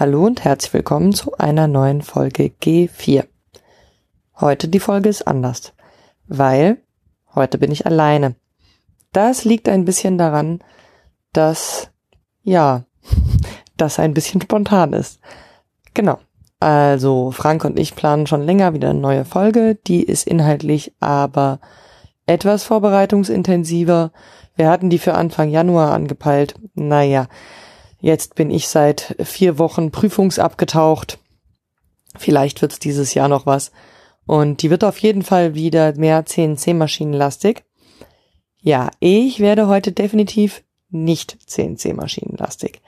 [0.00, 3.24] Hallo und herzlich willkommen zu einer neuen Folge G4.
[4.38, 5.72] Heute die Folge ist anders,
[6.28, 6.78] weil
[7.34, 8.36] heute bin ich alleine.
[9.10, 10.60] Das liegt ein bisschen daran,
[11.32, 11.90] dass,
[12.44, 12.84] ja,
[13.76, 15.18] das ein bisschen spontan ist.
[15.94, 16.20] Genau.
[16.60, 19.74] Also Frank und ich planen schon länger wieder eine neue Folge.
[19.88, 21.58] Die ist inhaltlich aber
[22.24, 24.12] etwas vorbereitungsintensiver.
[24.54, 26.54] Wir hatten die für Anfang Januar angepeilt.
[26.74, 27.26] Naja,
[28.00, 31.18] Jetzt bin ich seit vier Wochen prüfungsabgetaucht.
[32.16, 33.72] Vielleicht wird's dieses Jahr noch was.
[34.26, 37.64] Und die wird auf jeden Fall wieder mehr CNC-Maschinenlastig.
[38.60, 42.80] Ja, ich werde heute definitiv nicht CNC-Maschinenlastig.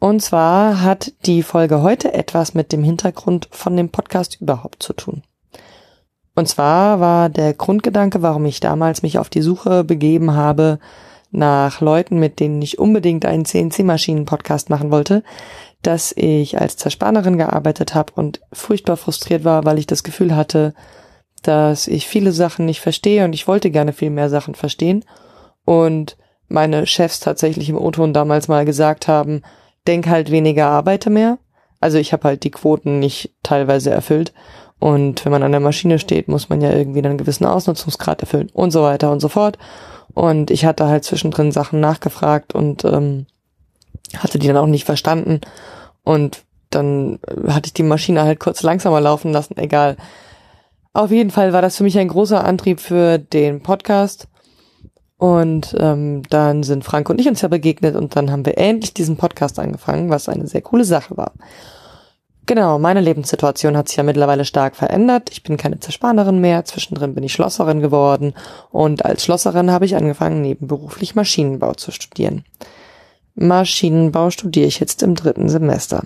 [0.00, 4.92] Und zwar hat die Folge heute etwas mit dem Hintergrund von dem Podcast überhaupt zu
[4.92, 5.22] tun.
[6.34, 10.78] Und zwar war der Grundgedanke, warum ich damals mich auf die Suche begeben habe,
[11.34, 15.22] nach Leuten, mit denen ich unbedingt einen CNC-Maschinen-Podcast machen wollte,
[15.82, 20.74] dass ich als Zerspannerin gearbeitet habe und furchtbar frustriert war, weil ich das Gefühl hatte,
[21.42, 25.04] dass ich viele Sachen nicht verstehe und ich wollte gerne viel mehr Sachen verstehen.
[25.64, 26.16] Und
[26.48, 29.42] meine Chefs tatsächlich im O-Ton damals mal gesagt haben,
[29.86, 31.38] denk halt weniger, arbeite mehr.
[31.80, 34.32] Also ich habe halt die Quoten nicht teilweise erfüllt.
[34.78, 38.50] Und wenn man an der Maschine steht, muss man ja irgendwie einen gewissen Ausnutzungsgrad erfüllen
[38.52, 39.58] und so weiter und so fort.
[40.14, 43.26] Und ich hatte halt zwischendrin Sachen nachgefragt und ähm,
[44.16, 45.40] hatte die dann auch nicht verstanden.
[46.04, 49.96] Und dann hatte ich die Maschine halt kurz langsamer laufen lassen, egal.
[50.92, 54.28] Auf jeden Fall war das für mich ein großer Antrieb für den Podcast.
[55.16, 58.94] Und ähm, dann sind Frank und ich uns ja begegnet und dann haben wir endlich
[58.94, 61.32] diesen Podcast angefangen, was eine sehr coole Sache war.
[62.46, 65.30] Genau, meine Lebenssituation hat sich ja mittlerweile stark verändert.
[65.30, 66.64] Ich bin keine Zerspanerin mehr.
[66.64, 68.34] Zwischendrin bin ich Schlosserin geworden.
[68.70, 72.44] Und als Schlosserin habe ich angefangen, nebenberuflich Maschinenbau zu studieren.
[73.34, 76.04] Maschinenbau studiere ich jetzt im dritten Semester.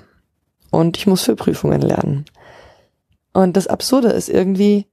[0.71, 2.27] Und ich muss für Prüfungen lernen.
[3.32, 4.87] Und das Absurde ist irgendwie,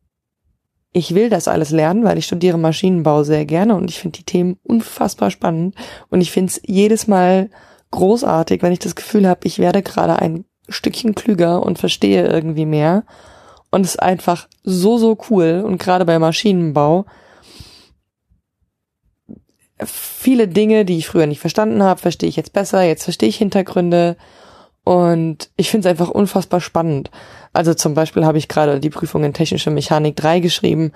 [0.93, 4.25] ich will das alles lernen, weil ich studiere Maschinenbau sehr gerne und ich finde die
[4.25, 5.75] Themen unfassbar spannend.
[6.09, 7.51] Und ich finde es jedes Mal
[7.91, 12.65] großartig, wenn ich das Gefühl habe, ich werde gerade ein Stückchen klüger und verstehe irgendwie
[12.65, 13.03] mehr.
[13.71, 15.63] Und ist einfach so, so cool.
[15.65, 17.05] Und gerade bei Maschinenbau,
[19.83, 22.83] viele Dinge, die ich früher nicht verstanden habe, verstehe ich jetzt besser.
[22.83, 24.15] Jetzt verstehe ich Hintergründe.
[24.83, 27.09] Und ich finde es einfach unfassbar spannend.
[27.53, 30.91] Also zum Beispiel habe ich gerade die Prüfung in Technische Mechanik 3 geschrieben.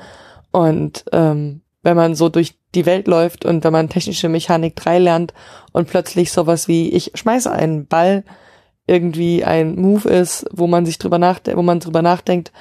[0.51, 5.00] Und ähm, wenn man so durch die Welt läuft und wenn man Technische Mechanik 3
[5.00, 5.34] lernt
[5.72, 8.24] und plötzlich sowas wie, ich schmeiße einen Ball
[8.89, 12.51] irgendwie ein Move ist, wo man sich drüber nachdenkt, wo man drüber nachdenkt,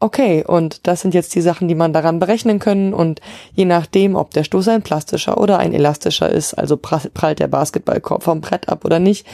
[0.00, 2.92] okay, und das sind jetzt die Sachen, die man daran berechnen können.
[2.92, 3.20] Und
[3.54, 8.22] je nachdem, ob der Stoß ein plastischer oder ein elastischer ist, also prallt der Basketballkorb
[8.22, 9.26] vom Brett ab oder nicht,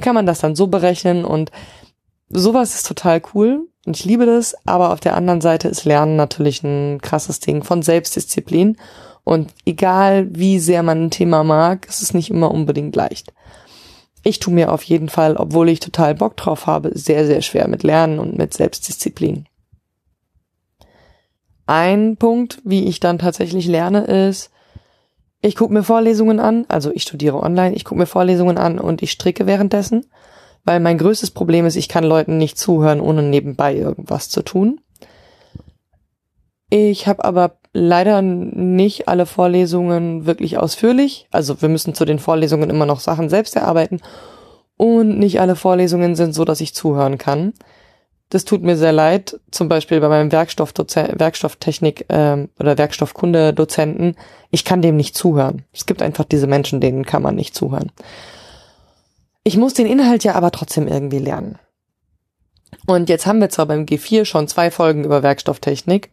[0.00, 1.24] kann man das dann so berechnen.
[1.24, 1.50] Und
[2.28, 3.66] sowas ist total cool.
[3.86, 7.64] Und ich liebe das, aber auf der anderen Seite ist Lernen natürlich ein krasses Ding
[7.64, 8.78] von Selbstdisziplin.
[9.24, 13.32] Und egal wie sehr man ein Thema mag, ist es nicht immer unbedingt leicht
[14.24, 17.68] ich tue mir auf jeden Fall, obwohl ich total Bock drauf habe, sehr, sehr schwer
[17.68, 19.46] mit Lernen und mit Selbstdisziplin.
[21.66, 24.50] Ein Punkt, wie ich dann tatsächlich lerne, ist,
[25.40, 29.02] ich gucke mir Vorlesungen an, also ich studiere online, ich gucke mir Vorlesungen an und
[29.02, 30.06] ich stricke währenddessen,
[30.64, 34.80] weil mein größtes Problem ist, ich kann Leuten nicht zuhören, ohne nebenbei irgendwas zu tun.
[36.76, 41.28] Ich habe aber leider nicht alle Vorlesungen wirklich ausführlich.
[41.30, 44.00] Also wir müssen zu den Vorlesungen immer noch Sachen selbst erarbeiten.
[44.76, 47.52] Und nicht alle Vorlesungen sind so, dass ich zuhören kann.
[48.28, 49.38] Das tut mir sehr leid.
[49.52, 54.16] Zum Beispiel bei meinem Werkstofftechnik ähm, oder Werkstoffkunde-Dozenten.
[54.50, 55.62] Ich kann dem nicht zuhören.
[55.72, 57.92] Es gibt einfach diese Menschen, denen kann man nicht zuhören.
[59.44, 61.56] Ich muss den Inhalt ja aber trotzdem irgendwie lernen.
[62.88, 66.10] Und jetzt haben wir zwar beim G4 schon zwei Folgen über Werkstofftechnik.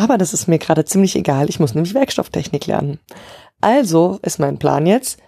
[0.00, 1.50] Aber das ist mir gerade ziemlich egal.
[1.50, 3.00] Ich muss nämlich Werkstofftechnik lernen.
[3.60, 5.20] Also ist mein Plan jetzt,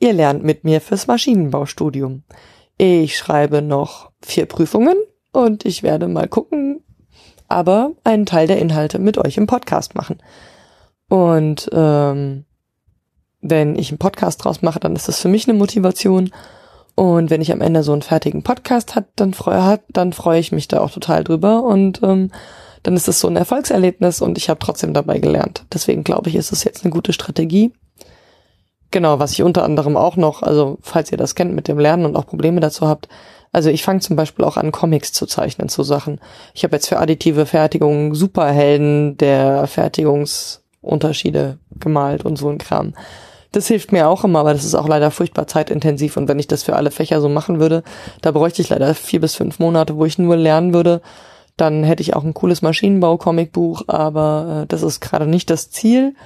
[0.00, 2.24] ihr lernt mit mir fürs Maschinenbaustudium.
[2.78, 4.96] Ich schreibe noch vier Prüfungen
[5.30, 6.82] und ich werde mal gucken,
[7.46, 10.20] aber einen Teil der Inhalte mit euch im Podcast machen.
[11.08, 12.44] Und ähm,
[13.40, 16.32] wenn ich einen Podcast draus mache, dann ist das für mich eine Motivation.
[16.96, 20.50] Und wenn ich am Ende so einen fertigen Podcast hat, dann freue dann freue ich
[20.50, 22.32] mich da auch total drüber und ähm,
[22.82, 25.64] dann ist es so ein Erfolgserlebnis und ich habe trotzdem dabei gelernt.
[25.72, 27.72] Deswegen glaube ich, ist es jetzt eine gute Strategie.
[28.90, 32.04] Genau, was ich unter anderem auch noch, also falls ihr das kennt mit dem Lernen
[32.04, 33.08] und auch Probleme dazu habt,
[33.52, 36.20] also ich fange zum Beispiel auch an, Comics zu zeichnen zu Sachen.
[36.54, 42.94] Ich habe jetzt für additive Fertigung Superhelden der Fertigungsunterschiede gemalt und so ein Kram.
[43.52, 46.16] Das hilft mir auch immer, aber das ist auch leider furchtbar zeitintensiv.
[46.16, 47.82] Und wenn ich das für alle Fächer so machen würde,
[48.22, 51.02] da bräuchte ich leider vier bis fünf Monate, wo ich nur lernen würde.
[51.62, 56.16] Dann hätte ich auch ein cooles Maschinenbau-Comicbuch, aber äh, das ist gerade nicht das Ziel.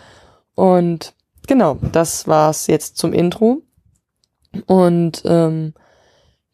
[0.54, 1.12] Und
[1.46, 3.60] genau, das war's jetzt zum Intro.
[4.64, 5.74] Und ähm,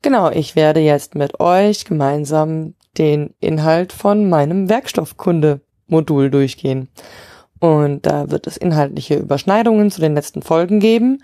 [0.02, 6.88] genau, ich werde jetzt mit euch gemeinsam den Inhalt von meinem Werkstoffkunde-Modul durchgehen.
[7.60, 11.22] Und da wird es inhaltliche Überschneidungen zu den letzten Folgen geben,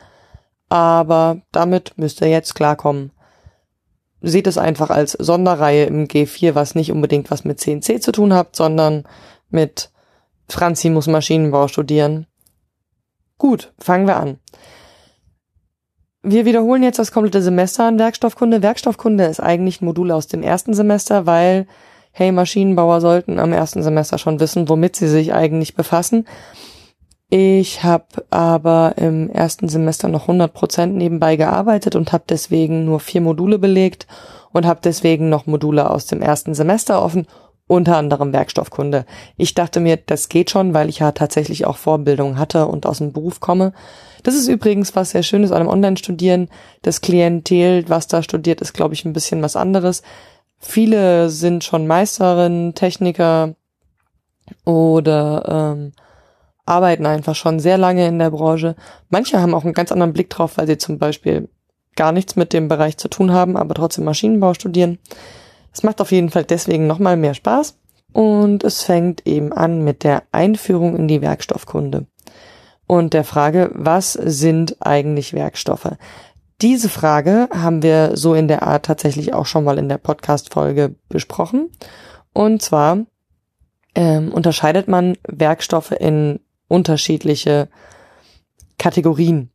[0.68, 3.10] aber damit müsst ihr jetzt klarkommen.
[4.20, 8.34] Seht es einfach als Sonderreihe im G4, was nicht unbedingt was mit CNC zu tun
[8.34, 9.04] hat, sondern
[9.50, 9.90] mit
[10.48, 12.26] Franzi muss Maschinenbau studieren.
[13.36, 14.38] Gut, fangen wir an.
[16.22, 18.60] Wir wiederholen jetzt das komplette Semester an Werkstoffkunde.
[18.60, 21.68] Werkstoffkunde ist eigentlich ein Modul aus dem ersten Semester, weil,
[22.10, 26.26] hey, Maschinenbauer sollten am ersten Semester schon wissen, womit sie sich eigentlich befassen.
[27.30, 33.00] Ich habe aber im ersten Semester noch 100 Prozent nebenbei gearbeitet und habe deswegen nur
[33.00, 34.06] vier Module belegt
[34.52, 37.26] und habe deswegen noch Module aus dem ersten Semester offen
[37.66, 39.04] unter anderem Werkstoffkunde.
[39.36, 42.98] Ich dachte mir, das geht schon, weil ich ja tatsächlich auch Vorbildung hatte und aus
[42.98, 43.74] dem Beruf komme.
[44.22, 46.48] Das ist übrigens was sehr Schönes an einem Online-Studieren.
[46.80, 50.02] Das Klientel, was da studiert, ist, glaube ich, ein bisschen was anderes.
[50.58, 53.54] Viele sind schon Meisterin, Techniker
[54.64, 55.92] oder ähm,
[56.68, 58.76] arbeiten einfach schon sehr lange in der Branche.
[59.08, 61.48] Manche haben auch einen ganz anderen Blick drauf, weil sie zum Beispiel
[61.96, 64.98] gar nichts mit dem Bereich zu tun haben, aber trotzdem Maschinenbau studieren.
[65.72, 67.76] Es macht auf jeden Fall deswegen nochmal mehr Spaß
[68.12, 72.06] und es fängt eben an mit der Einführung in die Werkstoffkunde
[72.88, 75.92] und der Frage, was sind eigentlich Werkstoffe?
[76.60, 80.96] Diese Frage haben wir so in der Art tatsächlich auch schon mal in der Podcast-Folge
[81.08, 81.70] besprochen.
[82.32, 83.04] Und zwar
[83.94, 87.68] ähm, unterscheidet man Werkstoffe in unterschiedliche
[88.78, 89.50] Kategorien.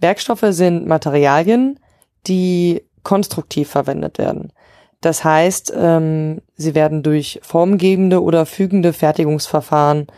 [0.00, 1.78] Werkstoffe sind Materialien,
[2.26, 4.52] die konstruktiv verwendet werden.
[5.00, 10.08] Das heißt, ähm, sie werden durch formgebende oder fügende Fertigungsverfahren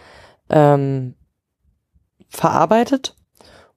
[0.48, 1.14] ähm,
[2.28, 3.14] verarbeitet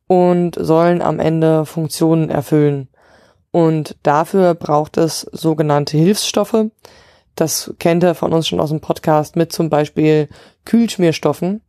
[0.08, 2.88] und sollen am Ende Funktionen erfüllen.
[3.52, 6.66] Und dafür braucht es sogenannte Hilfsstoffe.
[7.36, 10.30] Das kennt ihr von uns schon aus dem Podcast mit zum Beispiel
[10.66, 11.62] Kühlschmierstoffen.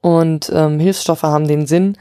[0.00, 1.96] Und ähm, Hilfsstoffe haben den Sinn,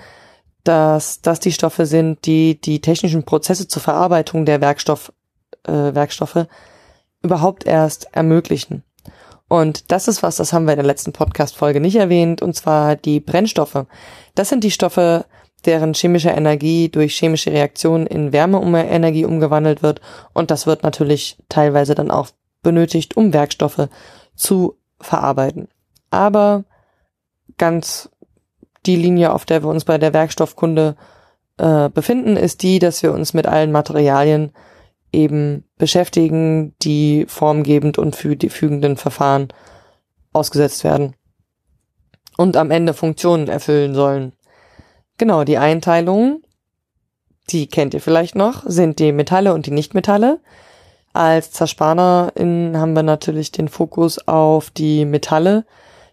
[0.63, 5.11] dass das die Stoffe sind, die die technischen Prozesse zur Verarbeitung der Werkstoff
[5.65, 6.47] äh, Werkstoffe
[7.21, 8.83] überhaupt erst ermöglichen.
[9.47, 12.95] Und das ist was, das haben wir in der letzten Podcast-Folge nicht erwähnt, und zwar
[12.95, 13.85] die Brennstoffe.
[14.35, 15.25] Das sind die Stoffe,
[15.65, 20.01] deren chemische Energie durch chemische Reaktionen in Wärmeenergie umgewandelt wird.
[20.33, 22.27] Und das wird natürlich teilweise dann auch
[22.61, 23.89] benötigt, um Werkstoffe
[24.35, 25.67] zu verarbeiten.
[26.11, 26.63] Aber
[27.57, 28.09] ganz
[28.85, 30.95] die Linie, auf der wir uns bei der Werkstoffkunde
[31.57, 34.51] äh, befinden, ist die, dass wir uns mit allen Materialien
[35.11, 39.49] eben beschäftigen, die formgebend und für die fügenden Verfahren
[40.33, 41.15] ausgesetzt werden
[42.37, 44.33] und am Ende Funktionen erfüllen sollen.
[45.17, 46.43] Genau, die Einteilungen,
[47.49, 50.39] die kennt ihr vielleicht noch, sind die Metalle und die Nichtmetalle.
[51.11, 55.65] Als Zerspanerin haben wir natürlich den Fokus auf die Metalle.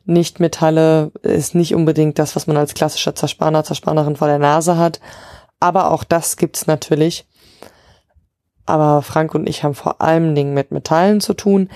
[0.06, 5.00] Nichtmetalle ist nicht unbedingt das, was man als klassischer Zerspaner, Zerspanerin vor der Nase hat,
[5.60, 7.26] aber auch das gibt's natürlich.
[8.66, 11.70] Aber Frank und ich haben vor allem Dingen mit Metallen zu tun.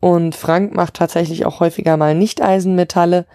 [0.00, 3.26] Und Frank macht tatsächlich auch häufiger mal Nicht-Eisenmetalle,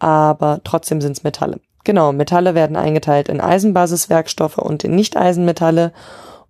[0.00, 1.60] aber trotzdem sind's Metalle.
[1.84, 5.92] Genau, Metalle werden eingeteilt in Eisenbasiswerkstoffe und in Nicht-Eisenmetalle.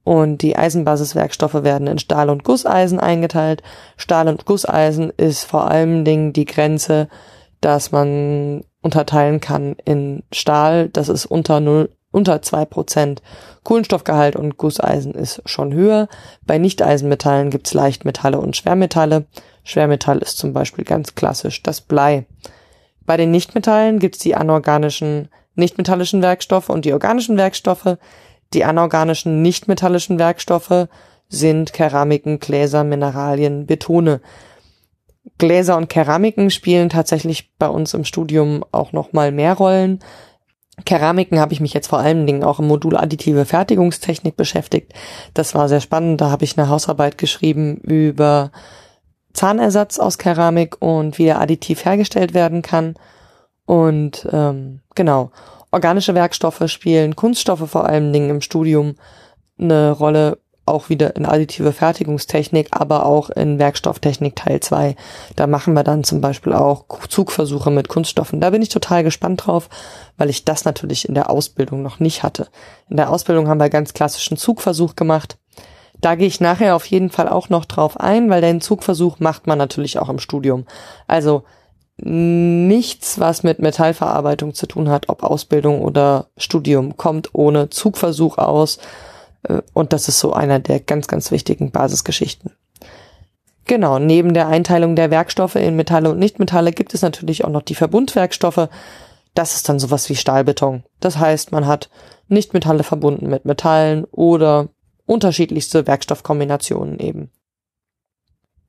[0.04, 3.62] Und die Eisenbasiswerkstoffe werden in Stahl- und Gusseisen eingeteilt.
[3.98, 7.08] Stahl- und Gusseisen ist vor allem Dingen die Grenze,
[7.60, 13.22] dass man unterteilen kann in Stahl, das ist unter 0, unter zwei Prozent.
[13.64, 16.08] Kohlenstoffgehalt und Gusseisen ist schon höher.
[16.46, 19.26] Bei Nicht-Eisenmetallen gibt's Leichtmetalle und Schwermetalle.
[19.64, 22.26] Schwermetall ist zum Beispiel ganz klassisch das Blei.
[23.04, 27.98] Bei den Nichtmetallen gibt's die anorganischen nichtmetallischen Werkstoffe und die organischen Werkstoffe.
[28.54, 30.88] Die anorganischen nichtmetallischen Werkstoffe
[31.28, 34.20] sind Keramiken, Gläser, Mineralien, Betone.
[35.38, 40.00] Gläser und Keramiken spielen tatsächlich bei uns im Studium auch noch mal mehr Rollen.
[40.84, 44.92] Keramiken habe ich mich jetzt vor allen Dingen auch im Modul additive Fertigungstechnik beschäftigt.
[45.34, 46.20] Das war sehr spannend.
[46.20, 48.50] Da habe ich eine Hausarbeit geschrieben über
[49.32, 52.94] Zahnersatz aus Keramik und wie er additiv hergestellt werden kann.
[53.66, 55.30] Und ähm, genau,
[55.70, 58.94] organische Werkstoffe spielen Kunststoffe vor allen Dingen im Studium
[59.58, 60.38] eine Rolle.
[60.68, 64.96] Auch wieder in additive Fertigungstechnik, aber auch in Werkstofftechnik Teil 2.
[65.36, 68.40] Da machen wir dann zum Beispiel auch Zugversuche mit Kunststoffen.
[68.40, 69.68] Da bin ich total gespannt drauf,
[70.16, 72.48] weil ich das natürlich in der Ausbildung noch nicht hatte.
[72.88, 75.38] In der Ausbildung haben wir ganz klassischen Zugversuch gemacht.
[76.00, 79.46] Da gehe ich nachher auf jeden Fall auch noch drauf ein, weil den Zugversuch macht
[79.46, 80.64] man natürlich auch im Studium.
[81.08, 81.42] Also
[82.00, 88.78] nichts, was mit Metallverarbeitung zu tun hat, ob Ausbildung oder Studium, kommt ohne Zugversuch aus.
[89.42, 92.52] Äh, und das ist so einer der ganz, ganz wichtigen Basisgeschichten.
[93.64, 97.62] Genau, neben der Einteilung der Werkstoffe in Metalle und Nichtmetalle gibt es natürlich auch noch
[97.62, 98.68] die Verbundwerkstoffe.
[99.34, 100.84] Das ist dann sowas wie Stahlbeton.
[101.00, 101.90] Das heißt, man hat
[102.28, 104.68] Nichtmetalle verbunden mit Metallen oder
[105.04, 107.30] unterschiedlichste Werkstoffkombinationen eben.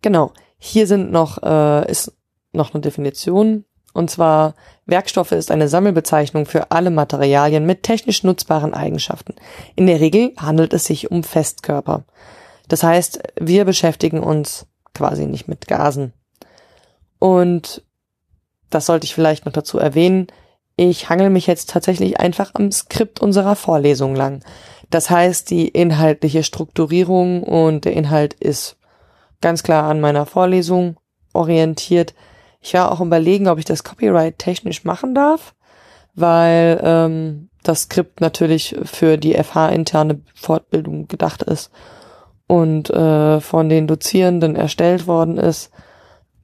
[0.02, 2.14] Genau, hier sind noch, äh, ist
[2.52, 3.66] noch eine Definition.
[3.94, 4.54] Und zwar,
[4.90, 9.36] Werkstoffe ist eine Sammelbezeichnung für alle Materialien mit technisch nutzbaren Eigenschaften.
[9.76, 12.04] In der Regel handelt es sich um Festkörper.
[12.68, 16.14] Das heißt, wir beschäftigen uns quasi nicht mit Gasen.
[17.20, 17.84] Und
[18.70, 20.28] das sollte ich vielleicht noch dazu erwähnen.
[20.76, 24.44] Ich hangel mich jetzt tatsächlich einfach am Skript unserer Vorlesung lang.
[24.90, 28.78] Das heißt, die inhaltliche Strukturierung und der Inhalt ist
[29.42, 30.98] ganz klar an meiner Vorlesung
[31.34, 32.14] orientiert.
[32.62, 35.56] Ich war auch überlegen, ob ich das Copyright technisch machen darf,
[36.16, 41.72] weil ähm, das Skript natürlich für die FH-interne Fortbildung gedacht ist
[42.48, 45.72] und äh, von den Dozierenden erstellt worden ist.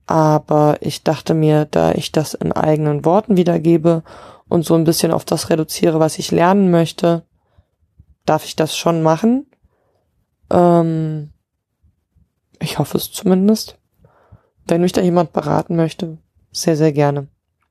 [0.07, 4.03] Aber ich dachte mir, da ich das in eigenen Worten wiedergebe
[4.47, 7.23] und so ein bisschen auf das reduziere, was ich lernen möchte,
[8.25, 9.47] darf ich das schon machen.
[10.51, 11.31] Ähm,
[12.59, 13.77] ich hoffe es zumindest.
[14.67, 16.17] Wenn mich da jemand beraten möchte,
[16.51, 17.27] sehr, sehr gerne.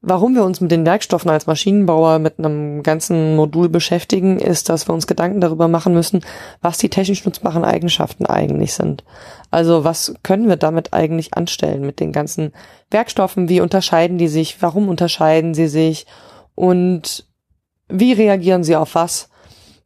[0.07, 4.87] Warum wir uns mit den Werkstoffen als Maschinenbauer mit einem ganzen Modul beschäftigen, ist, dass
[4.87, 6.21] wir uns Gedanken darüber machen müssen,
[6.61, 9.03] was die technisch nutzbaren Eigenschaften eigentlich sind.
[9.51, 12.53] Also was können wir damit eigentlich anstellen mit den ganzen
[12.91, 13.49] Werkstoffen?
[13.49, 14.61] Wie unterscheiden die sich?
[14.61, 16.07] Warum unterscheiden sie sich?
[16.55, 17.27] Und
[17.89, 19.31] wie reagieren sie auf was?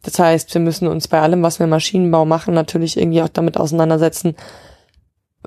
[0.03, 3.57] Das heißt, wir müssen uns bei allem, was wir Maschinenbau machen, natürlich irgendwie auch damit
[3.57, 4.35] auseinandersetzen,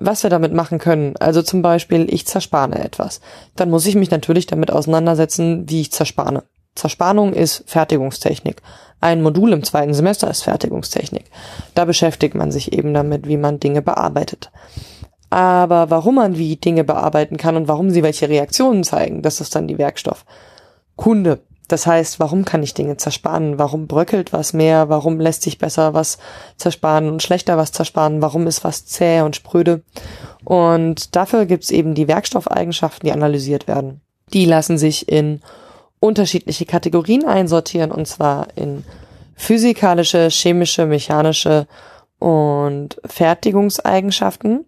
[0.02, 1.16] was wir damit machen können.
[1.20, 3.22] Also zum Beispiel, ich zerspane etwas.
[3.56, 6.44] Dann muss ich mich natürlich damit auseinandersetzen, wie ich zerspane.
[6.76, 8.62] Zerspanung ist Fertigungstechnik.
[9.02, 11.26] Ein Modul im zweiten Semester ist Fertigungstechnik.
[11.76, 14.52] Da beschäftigt man sich eben damit, wie man Dinge bearbeitet.
[15.30, 19.56] Aber warum man wie Dinge bearbeiten kann und warum sie welche Reaktionen zeigen, das ist
[19.56, 20.26] dann die Werkstoff.
[20.96, 21.40] Kunde.
[21.68, 23.58] Das heißt, warum kann ich Dinge zersparen?
[23.58, 24.90] Warum bröckelt was mehr?
[24.90, 26.18] Warum lässt sich besser was
[26.58, 28.22] zersparen und schlechter was zersparen?
[28.22, 29.82] Warum ist was zäh und spröde?
[30.44, 34.02] Und dafür gibt's eben die Werkstoffeigenschaften, die analysiert werden.
[34.34, 35.42] Die lassen sich in
[36.00, 38.84] unterschiedliche Kategorien einsortieren, und zwar in
[39.36, 41.68] physikalische, chemische, mechanische
[42.20, 44.66] und Fertigungseigenschaften.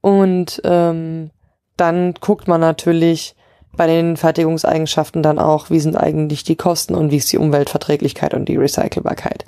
[0.00, 1.30] Und ähm,
[1.76, 3.35] dann guckt man natürlich,
[3.76, 8.34] bei den Fertigungseigenschaften dann auch, wie sind eigentlich die Kosten und wie ist die Umweltverträglichkeit
[8.34, 9.44] und die Recycelbarkeit.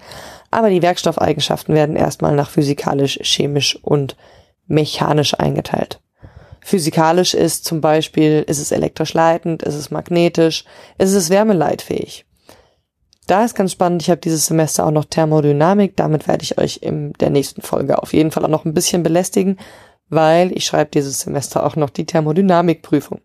[0.51, 4.17] Aber die Werkstoffeigenschaften werden erstmal nach physikalisch, chemisch und
[4.67, 6.01] mechanisch eingeteilt.
[6.61, 10.65] Physikalisch ist zum Beispiel, ist es elektrisch leitend, ist es magnetisch,
[10.99, 12.27] ist es wärmeleitfähig.
[13.27, 16.79] Da ist ganz spannend, ich habe dieses Semester auch noch Thermodynamik, damit werde ich euch
[16.83, 19.59] in der nächsten Folge auf jeden Fall auch noch ein bisschen belästigen,
[20.09, 23.21] weil ich schreibe dieses Semester auch noch die Thermodynamikprüfung.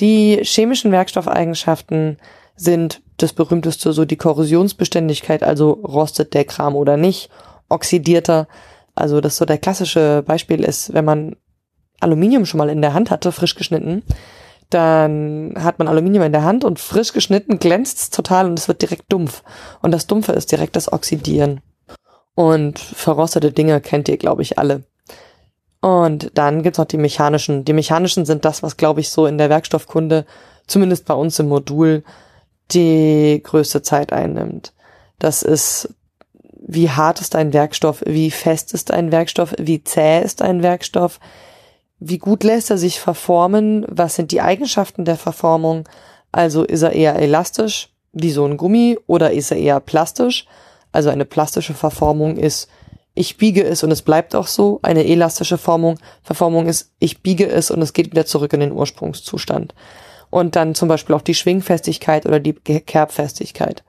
[0.00, 2.18] Die chemischen Werkstoffeigenschaften
[2.56, 7.30] sind das berühmteste so die Korrosionsbeständigkeit, also rostet der Kram oder nicht,
[7.68, 8.48] oxidierter.
[8.94, 11.36] Also das so der klassische Beispiel ist, wenn man
[12.00, 14.02] Aluminium schon mal in der Hand hatte, frisch geschnitten,
[14.70, 18.68] dann hat man Aluminium in der Hand und frisch geschnitten glänzt es total und es
[18.68, 19.42] wird direkt dumpf.
[19.82, 21.60] Und das Dumpfe ist direkt das Oxidieren.
[22.34, 24.84] Und verrostete Dinge kennt ihr, glaube ich, alle.
[25.84, 27.66] Und dann gibt's noch die mechanischen.
[27.66, 30.24] Die mechanischen sind das, was, glaube ich, so in der Werkstoffkunde,
[30.66, 32.04] zumindest bei uns im Modul,
[32.70, 34.72] die größte Zeit einnimmt.
[35.18, 35.90] Das ist,
[36.66, 41.20] wie hart ist ein Werkstoff, wie fest ist ein Werkstoff, wie zäh ist ein Werkstoff,
[41.98, 45.86] wie gut lässt er sich verformen, was sind die Eigenschaften der Verformung,
[46.32, 50.46] also ist er eher elastisch, wie so ein Gummi, oder ist er eher plastisch,
[50.92, 52.70] also eine plastische Verformung ist,
[53.14, 54.80] ich biege es und es bleibt auch so.
[54.82, 58.72] Eine elastische Formung, Verformung ist, ich biege es und es geht wieder zurück in den
[58.72, 59.74] Ursprungszustand.
[60.30, 63.84] Und dann zum Beispiel auch die Schwingfestigkeit oder die Kerbfestigkeit.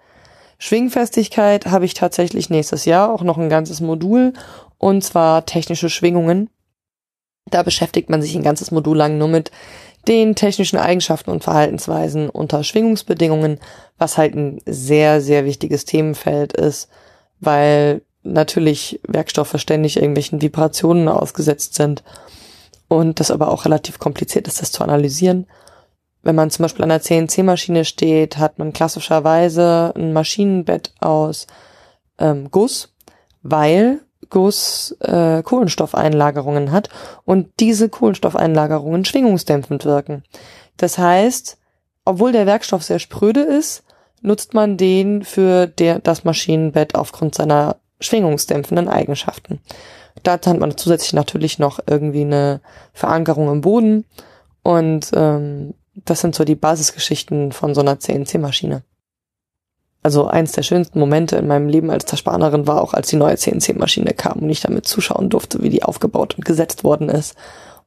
[0.59, 4.33] Schwingfestigkeit habe ich tatsächlich nächstes Jahr auch noch ein ganzes Modul
[4.77, 6.49] und zwar technische Schwingungen.
[7.49, 9.51] Da beschäftigt man sich ein ganzes Modul lang nur mit
[10.07, 13.59] den technischen Eigenschaften und Verhaltensweisen unter Schwingungsbedingungen,
[13.97, 16.89] was halt ein sehr, sehr wichtiges Themenfeld ist,
[17.39, 22.03] weil natürlich Werkstoffe ständig irgendwelchen Vibrationen ausgesetzt sind
[22.87, 25.47] und das aber auch relativ kompliziert ist, das zu analysieren.
[26.21, 31.45] Wenn man zum Beispiel an einer CNC-Maschine steht, hat man klassischerweise ein Maschinenbett aus
[32.17, 32.93] ähm, Guss,
[33.43, 36.89] weil Guss äh, Kohlenstoffeinlagerungen hat
[37.25, 40.23] und diese Kohlenstoffeinlagerungen schwingungsdämpfend wirken.
[40.77, 41.57] Das heißt,
[42.05, 43.83] obwohl der Werkstoff sehr spröde ist,
[44.21, 49.59] nutzt man den für der, das Maschinenbett aufgrund seiner schwingungsdämpfenden Eigenschaften.
[50.23, 52.61] Dazu hat man zusätzlich natürlich noch irgendwie eine
[52.93, 54.05] Verankerung im Boden
[54.63, 58.83] und ähm, das sind so die Basisgeschichten von so einer CNC-Maschine.
[60.03, 63.37] Also eins der schönsten Momente in meinem Leben als Zerspanerin war auch, als die neue
[63.37, 67.35] CNC-Maschine kam und ich damit zuschauen durfte, wie die aufgebaut und gesetzt worden ist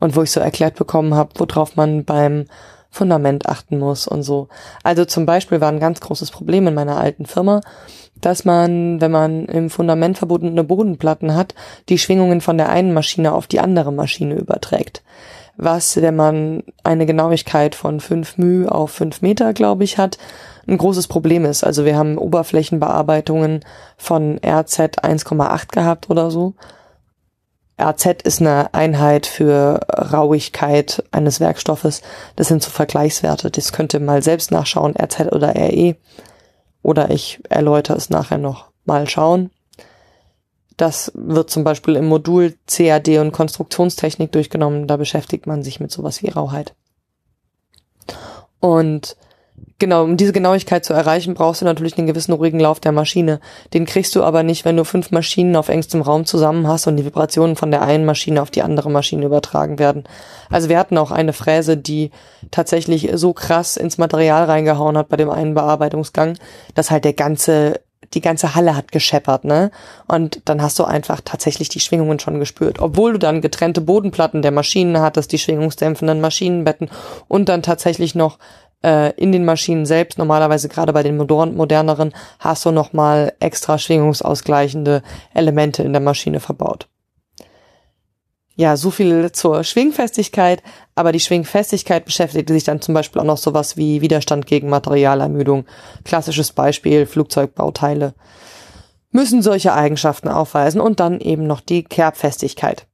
[0.00, 2.46] und wo ich so erklärt bekommen habe, worauf man beim
[2.90, 4.48] Fundament achten muss und so.
[4.82, 7.60] Also zum Beispiel war ein ganz großes Problem in meiner alten Firma,
[8.20, 11.54] dass man, wenn man im Fundament verbundene Bodenplatten hat,
[11.88, 15.02] die Schwingungen von der einen Maschine auf die andere Maschine überträgt.
[15.56, 20.18] Was, wenn man eine Genauigkeit von 5 μ auf 5 Meter, glaube ich, hat,
[20.68, 21.64] ein großes Problem ist.
[21.64, 23.64] Also wir haben Oberflächenbearbeitungen
[23.96, 26.54] von RZ 1,8 gehabt oder so.
[27.80, 32.02] RZ ist eine Einheit für Rauigkeit eines Werkstoffes.
[32.36, 33.50] Das sind so Vergleichswerte.
[33.50, 35.94] Das könnt ihr mal selbst nachschauen, RZ oder RE.
[36.82, 39.50] Oder ich erläutere es nachher noch mal schauen.
[40.76, 44.86] Das wird zum Beispiel im Modul CAD und Konstruktionstechnik durchgenommen.
[44.86, 46.74] Da beschäftigt man sich mit sowas wie Rauheit.
[48.60, 49.16] Und
[49.80, 53.38] Genau, um diese Genauigkeit zu erreichen, brauchst du natürlich einen gewissen ruhigen Lauf der Maschine.
[53.74, 56.96] Den kriegst du aber nicht, wenn du fünf Maschinen auf engstem Raum zusammen hast und
[56.96, 60.02] die Vibrationen von der einen Maschine auf die andere Maschine übertragen werden.
[60.50, 62.10] Also wir hatten auch eine Fräse, die
[62.50, 66.36] tatsächlich so krass ins Material reingehauen hat bei dem einen Bearbeitungsgang,
[66.74, 67.80] dass halt der ganze
[68.14, 69.70] die ganze Halle hat gescheppert, ne?
[70.06, 72.78] Und dann hast du einfach tatsächlich die Schwingungen schon gespürt.
[72.80, 76.90] Obwohl du dann getrennte Bodenplatten der Maschinen hattest, die schwingungsdämpfenden Maschinenbetten
[77.26, 78.38] und dann tatsächlich noch
[78.84, 83.78] äh, in den Maschinen selbst, normalerweise gerade bei den modern, moderneren, hast du nochmal extra
[83.78, 85.02] schwingungsausgleichende
[85.34, 86.88] Elemente in der Maschine verbaut.
[88.54, 90.64] Ja, so viel zur Schwingfestigkeit,
[90.96, 95.64] aber die Schwingfestigkeit beschäftigt sich dann zum Beispiel auch noch sowas wie Widerstand gegen Materialermüdung.
[96.04, 98.14] Klassisches Beispiel, Flugzeugbauteile
[99.12, 102.86] müssen solche Eigenschaften aufweisen und dann eben noch die Kerbfestigkeit.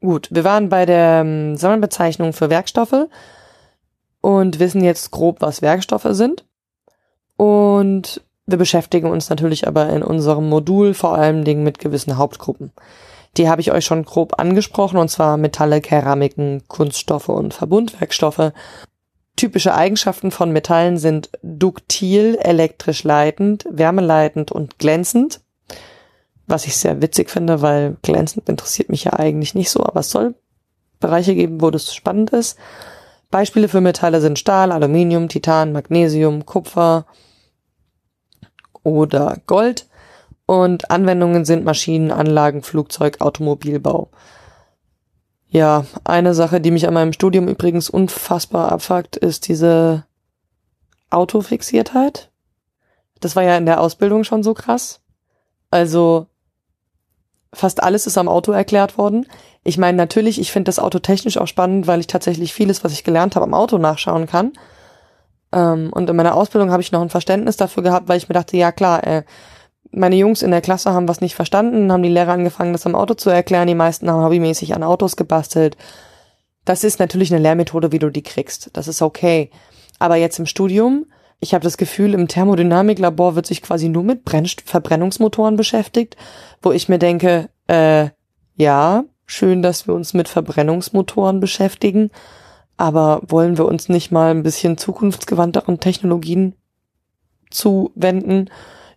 [0.00, 3.06] Gut, wir waren bei der ähm, Sammelbezeichnung für Werkstoffe
[4.22, 6.46] und wissen jetzt grob, was Werkstoffe sind.
[7.36, 12.72] Und wir beschäftigen uns natürlich aber in unserem Modul vor allen Dingen mit gewissen Hauptgruppen.
[13.36, 18.52] Die habe ich euch schon grob angesprochen, und zwar Metalle, Keramiken, Kunststoffe und Verbundwerkstoffe.
[19.36, 25.40] Typische Eigenschaften von Metallen sind duktil, elektrisch leitend, wärmeleitend und glänzend.
[26.46, 30.10] Was ich sehr witzig finde, weil glänzend interessiert mich ja eigentlich nicht so, aber es
[30.10, 30.34] soll
[31.00, 32.58] Bereiche geben, wo das spannend ist.
[33.32, 37.06] Beispiele für Metalle sind Stahl, Aluminium, Titan, Magnesium, Kupfer
[38.84, 39.88] oder Gold.
[40.46, 44.10] Und Anwendungen sind Maschinen, Anlagen, Flugzeug, Automobilbau.
[45.48, 50.04] Ja, eine Sache, die mich an meinem Studium übrigens unfassbar abfuckt, ist diese
[51.10, 52.30] Autofixiertheit.
[53.20, 55.00] Das war ja in der Ausbildung schon so krass.
[55.70, 56.26] Also
[57.52, 59.26] fast alles ist am Auto erklärt worden.
[59.64, 62.92] Ich meine, natürlich, ich finde das Auto technisch auch spannend, weil ich tatsächlich vieles, was
[62.92, 64.52] ich gelernt habe, am Auto nachschauen kann.
[65.52, 68.34] Ähm, und in meiner Ausbildung habe ich noch ein Verständnis dafür gehabt, weil ich mir
[68.34, 69.22] dachte, ja klar, äh,
[69.92, 72.94] meine Jungs in der Klasse haben was nicht verstanden, haben die Lehrer angefangen, das am
[72.94, 73.68] Auto zu erklären.
[73.68, 75.76] Die meisten haben hobbymäßig an Autos gebastelt.
[76.64, 78.70] Das ist natürlich eine Lehrmethode, wie du die kriegst.
[78.72, 79.50] Das ist okay.
[79.98, 81.06] Aber jetzt im Studium,
[81.40, 86.16] ich habe das Gefühl, im Thermodynamiklabor wird sich quasi nur mit Brenn Verbrennungsmotoren beschäftigt,
[86.62, 88.08] wo ich mir denke, äh,
[88.56, 92.10] ja, schön, dass wir uns mit Verbrennungsmotoren beschäftigen,
[92.76, 96.54] aber wollen wir uns nicht mal ein bisschen zukunftsgewandteren Technologien
[97.50, 98.50] zuwenden?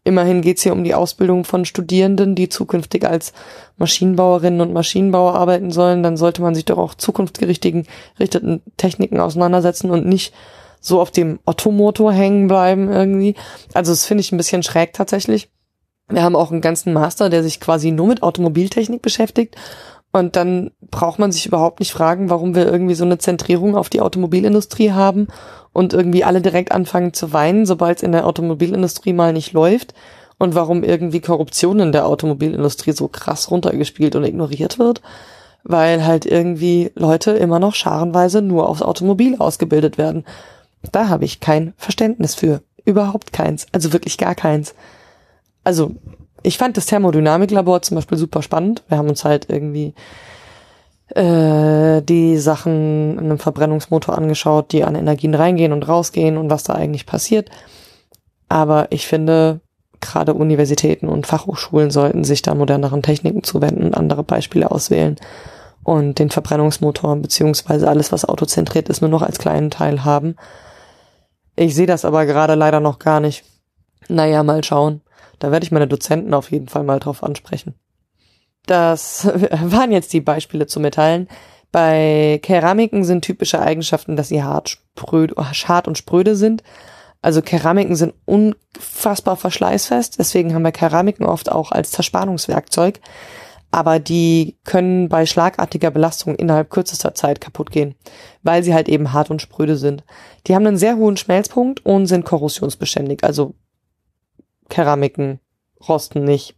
[0.07, 3.33] Immerhin geht es hier um die Ausbildung von Studierenden, die zukünftig als
[3.77, 6.03] Maschinenbauerinnen und Maschinenbauer arbeiten sollen.
[6.03, 7.87] Dann sollte man sich doch auch zukunftsgerichteten
[8.19, 10.31] richteten Techniken auseinandersetzen und nicht
[10.79, 13.33] so auf dem Ottomotor hängen bleiben irgendwie.
[13.73, 15.49] Also das finde ich ein bisschen schräg tatsächlich.
[16.07, 19.55] Wir haben auch einen ganzen Master, der sich quasi nur mit Automobiltechnik beschäftigt.
[20.15, 23.89] Und dann braucht man sich überhaupt nicht fragen, warum wir irgendwie so eine Zentrierung auf
[23.89, 25.27] die Automobilindustrie haben
[25.73, 29.93] und irgendwie alle direkt anfangen zu weinen, sobald es in der Automobilindustrie mal nicht läuft
[30.37, 35.01] und warum irgendwie Korruption in der Automobilindustrie so krass runtergespielt und ignoriert wird,
[35.65, 40.23] weil halt irgendwie Leute immer noch scharenweise nur aufs Automobil ausgebildet werden.
[40.93, 42.61] Da habe ich kein Verständnis für.
[42.85, 43.67] Überhaupt keins.
[43.73, 44.75] Also wirklich gar keins.
[45.65, 45.91] Also
[46.45, 48.83] ich fand das Thermodynamiklabor zum Beispiel super spannend.
[48.87, 49.93] Wir haben uns halt irgendwie
[51.09, 56.63] äh, die Sachen in einem Verbrennungsmotor angeschaut, die an Energien reingehen und rausgehen und was
[56.63, 57.49] da eigentlich passiert.
[58.47, 59.61] Aber ich finde,
[60.01, 65.15] gerade Universitäten und Fachhochschulen sollten sich da moderneren Techniken zuwenden und andere Beispiele auswählen
[65.83, 70.35] und den Verbrennungsmotor beziehungsweise alles, was autozentriert ist, nur noch als kleinen Teil haben.
[71.55, 73.43] Ich sehe das aber gerade leider noch gar nicht.
[74.07, 75.01] Naja, mal schauen.
[75.39, 77.75] Da werde ich meine Dozenten auf jeden Fall mal drauf ansprechen.
[78.65, 79.25] Das
[79.61, 81.27] waren jetzt die Beispiele zu Metallen.
[81.71, 86.63] Bei Keramiken sind typische Eigenschaften, dass sie hart, spröde, hart und spröde sind.
[87.21, 92.99] Also Keramiken sind unfassbar verschleißfest, deswegen haben wir Keramiken oft auch als Zerspannungswerkzeug.
[93.71, 97.95] Aber die können bei schlagartiger Belastung innerhalb kürzester Zeit kaputt gehen,
[98.43, 100.03] weil sie halt eben hart und spröde sind.
[100.47, 103.23] Die haben einen sehr hohen Schmelzpunkt und sind korrosionsbeständig.
[103.23, 103.55] Also
[104.69, 105.39] Keramiken
[105.87, 106.55] rosten nicht.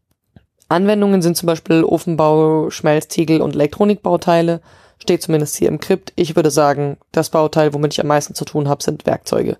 [0.69, 4.61] Anwendungen sind zum Beispiel Ofenbau, Schmelztiegel und Elektronikbauteile.
[4.99, 6.11] Steht zumindest hier im Skript.
[6.15, 9.57] Ich würde sagen, das Bauteil, womit ich am meisten zu tun habe, sind Werkzeuge.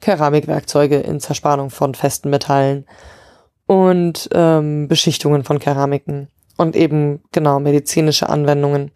[0.00, 2.86] Keramikwerkzeuge in Zerspannung von festen Metallen
[3.66, 8.92] und ähm, Beschichtungen von Keramiken und eben genau medizinische Anwendungen.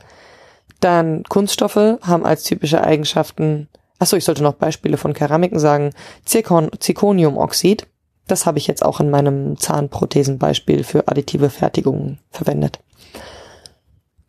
[0.81, 5.91] Dann Kunststoffe haben als typische Eigenschaften, achso, ich sollte noch Beispiele von Keramiken sagen,
[6.25, 7.87] Zirkon, Zirconiumoxid
[8.31, 12.81] das habe ich jetzt auch in meinem Zahnprothesenbeispiel für additive Fertigungen verwendet.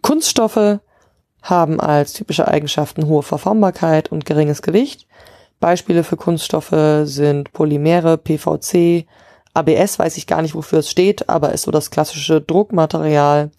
[0.02, 0.80] Kunststoffe
[1.42, 5.08] haben als typische Eigenschaften hohe Verformbarkeit und geringes Gewicht.
[5.60, 9.06] Beispiele für Kunststoffe sind Polymere, PVC,
[9.54, 13.52] ABS weiß ich gar nicht, wofür es steht, aber ist so das klassische Druckmaterial.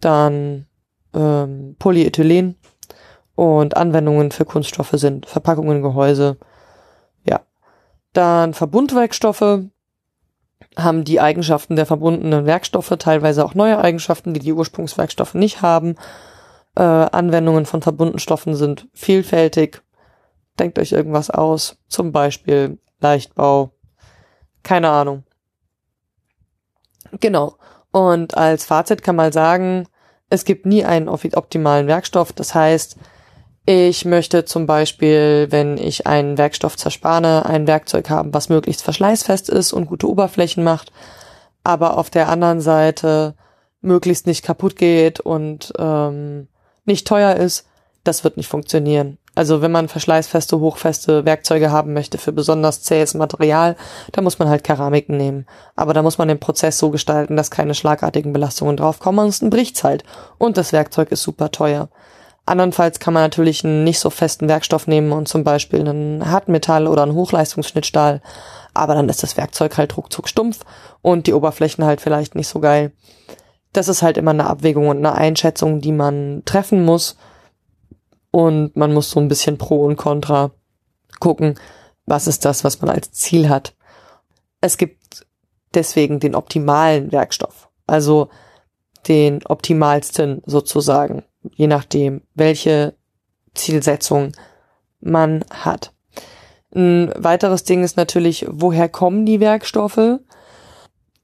[0.00, 0.66] Dann
[1.14, 2.56] ähm, Polyethylen
[3.36, 6.38] und Anwendungen für Kunststoffe sind Verpackungen, Gehäuse,
[8.12, 9.64] dann Verbundwerkstoffe
[10.76, 15.96] haben die Eigenschaften der verbundenen Werkstoffe, teilweise auch neue Eigenschaften, die die Ursprungswerkstoffe nicht haben.
[16.76, 19.82] Äh, Anwendungen von Verbundenstoffen sind vielfältig.
[20.58, 23.72] Denkt euch irgendwas aus, zum Beispiel Leichtbau.
[24.62, 25.24] Keine Ahnung.
[27.18, 27.56] Genau.
[27.90, 29.88] Und als Fazit kann man sagen,
[30.28, 32.32] es gibt nie einen optimalen Werkstoff.
[32.32, 32.96] Das heißt,
[33.66, 39.48] ich möchte zum Beispiel, wenn ich einen Werkstoff zerspane, ein Werkzeug haben, was möglichst verschleißfest
[39.48, 40.92] ist und gute Oberflächen macht,
[41.62, 43.34] aber auf der anderen Seite
[43.80, 46.48] möglichst nicht kaputt geht und ähm,
[46.84, 47.66] nicht teuer ist.
[48.02, 49.18] Das wird nicht funktionieren.
[49.34, 53.76] Also wenn man verschleißfeste, hochfeste Werkzeuge haben möchte für besonders zähes Material,
[54.12, 55.46] dann muss man halt Keramiken nehmen.
[55.76, 59.84] Aber da muss man den Prozess so gestalten, dass keine schlagartigen Belastungen draufkommen, ansonsten bricht's
[59.84, 60.02] halt.
[60.38, 61.90] Und das Werkzeug ist super teuer.
[62.50, 66.88] Andernfalls kann man natürlich einen nicht so festen Werkstoff nehmen und zum Beispiel einen Hartmetall
[66.88, 68.22] oder einen Hochleistungsschnittstahl.
[68.74, 70.64] Aber dann ist das Werkzeug halt ruckzuck stumpf
[71.00, 72.90] und die Oberflächen halt vielleicht nicht so geil.
[73.72, 77.16] Das ist halt immer eine Abwägung und eine Einschätzung, die man treffen muss.
[78.32, 80.50] Und man muss so ein bisschen pro und contra
[81.20, 81.54] gucken,
[82.04, 83.76] was ist das, was man als Ziel hat.
[84.60, 85.24] Es gibt
[85.74, 87.68] deswegen den optimalen Werkstoff.
[87.86, 88.28] Also
[89.06, 92.94] den optimalsten sozusagen je nachdem, welche
[93.54, 94.32] Zielsetzung
[95.00, 95.92] man hat.
[96.74, 100.20] Ein weiteres Ding ist natürlich, woher kommen die Werkstoffe?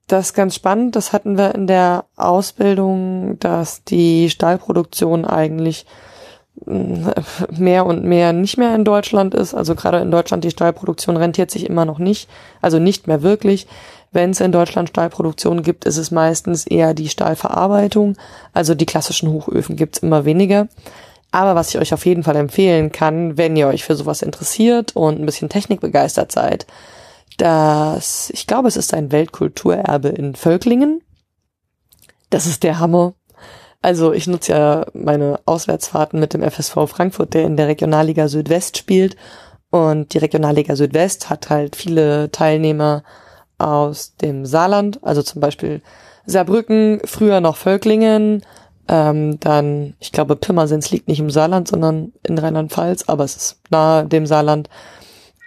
[0.07, 0.96] Das ist ganz spannend.
[0.96, 5.85] Das hatten wir in der Ausbildung, dass die Stahlproduktion eigentlich
[6.64, 7.09] mm,
[7.59, 9.55] mehr und mehr nicht mehr in Deutschland ist.
[9.55, 12.29] Also gerade in Deutschland die Stahlproduktion rentiert sich immer noch nicht.
[12.61, 13.66] Also nicht mehr wirklich.
[14.16, 18.16] Wenn es in Deutschland Stahlproduktion gibt, ist es meistens eher die Stahlverarbeitung.
[18.55, 20.68] Also die klassischen Hochöfen gibt's immer weniger.
[21.33, 24.96] Aber was ich euch auf jeden Fall empfehlen kann, wenn ihr euch für sowas interessiert
[24.96, 26.66] und ein bisschen technikbegeistert seid,
[27.37, 31.02] dass ich glaube, es ist ein Weltkulturerbe in Völklingen.
[32.31, 33.12] Das ist der Hammer.
[33.83, 38.79] Also ich nutze ja meine Auswärtsfahrten mit dem FSV Frankfurt, der in der Regionalliga Südwest
[38.79, 39.14] spielt.
[39.68, 43.02] Und die Regionalliga Südwest hat halt viele Teilnehmer
[43.59, 45.83] aus dem Saarland, also zum Beispiel
[46.27, 48.42] Saarbrücken, früher noch Völklingen,
[48.88, 53.61] ähm, dann, ich glaube, Pirmasens liegt nicht im Saarland, sondern in Rheinland-Pfalz, aber es ist
[53.71, 54.69] nahe dem Saarland.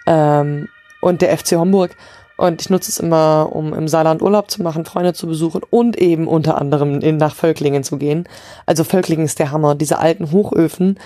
[0.06, 0.67] Ähm,
[1.02, 1.95] und der FC Homburg.
[2.38, 5.98] Und ich nutze es immer, um im Saarland Urlaub zu machen, Freunde zu besuchen und
[5.98, 8.28] eben unter anderem in, nach Völklingen zu gehen.
[8.65, 9.76] Also Völklingen ist der Hammer.
[9.76, 11.00] Diese alten Hochöfen,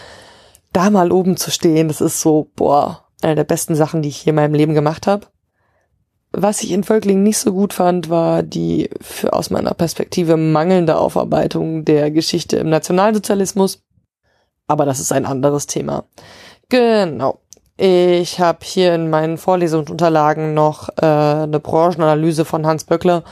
[0.74, 4.18] da mal oben zu stehen, das ist so, boah, eine der besten Sachen, die ich
[4.18, 5.28] hier in meinem Leben gemacht habe.
[6.36, 10.98] Was ich in Völklingen nicht so gut fand, war die für aus meiner Perspektive mangelnde
[10.98, 13.84] Aufarbeitung der Geschichte im Nationalsozialismus.
[14.66, 16.06] Aber das ist ein anderes Thema.
[16.70, 17.40] Genau.
[17.78, 23.24] Ich habe hier in meinen Vorlesungsunterlagen noch äh, eine Branchenanalyse von Hans Böckler,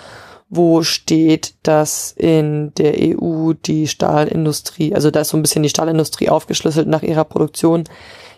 [0.50, 5.70] wo steht, dass in der EU die Stahlindustrie, also da ist so ein bisschen die
[5.70, 7.86] Stahlindustrie aufgeschlüsselt nach ihrer Produktion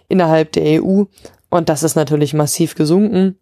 [0.08, 1.04] innerhalb der EU
[1.50, 3.40] und das ist natürlich massiv gesunken.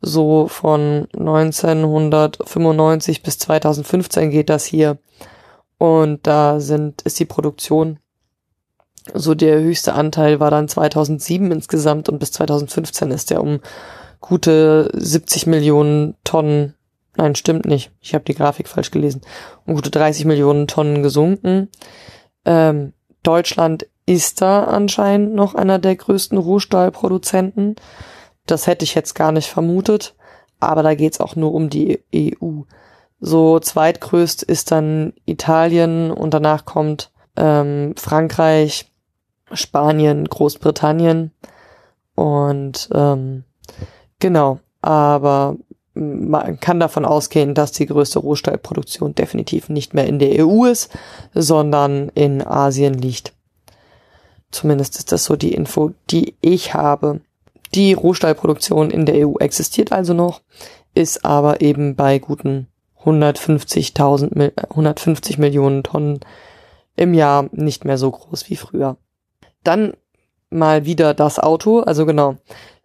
[0.00, 4.98] So von 1995 bis 2015 geht das hier.
[5.78, 7.98] Und da sind, ist die Produktion.
[9.14, 13.60] So der höchste Anteil war dann 2007 insgesamt und bis 2015 ist der um
[14.20, 16.74] gute 70 Millionen Tonnen,
[17.16, 19.20] nein, stimmt nicht, ich habe die Grafik falsch gelesen,
[19.64, 21.68] um gute 30 Millionen Tonnen gesunken.
[22.44, 27.76] Ähm, Deutschland ist da anscheinend noch einer der größten Rohstahlproduzenten.
[28.46, 30.14] Das hätte ich jetzt gar nicht vermutet,
[30.60, 32.62] aber da geht's auch nur um die EU.
[33.20, 38.90] So zweitgrößt ist dann Italien und danach kommt ähm, Frankreich,
[39.52, 41.32] Spanien, Großbritannien
[42.14, 43.44] und ähm,
[44.18, 45.56] genau, aber
[45.94, 50.90] man kann davon ausgehen, dass die größte Rohstahlproduktion definitiv nicht mehr in der EU ist,
[51.32, 53.32] sondern in Asien liegt.
[54.50, 57.20] Zumindest ist das so die Info, die ich habe.
[57.76, 60.40] Die Rohstahlproduktion in der EU existiert also noch,
[60.94, 62.68] ist aber eben bei guten
[63.04, 66.20] 150.000, 150 Millionen Tonnen
[66.96, 68.96] im Jahr nicht mehr so groß wie früher.
[69.62, 69.92] Dann
[70.48, 72.36] mal wieder das Auto, also genau.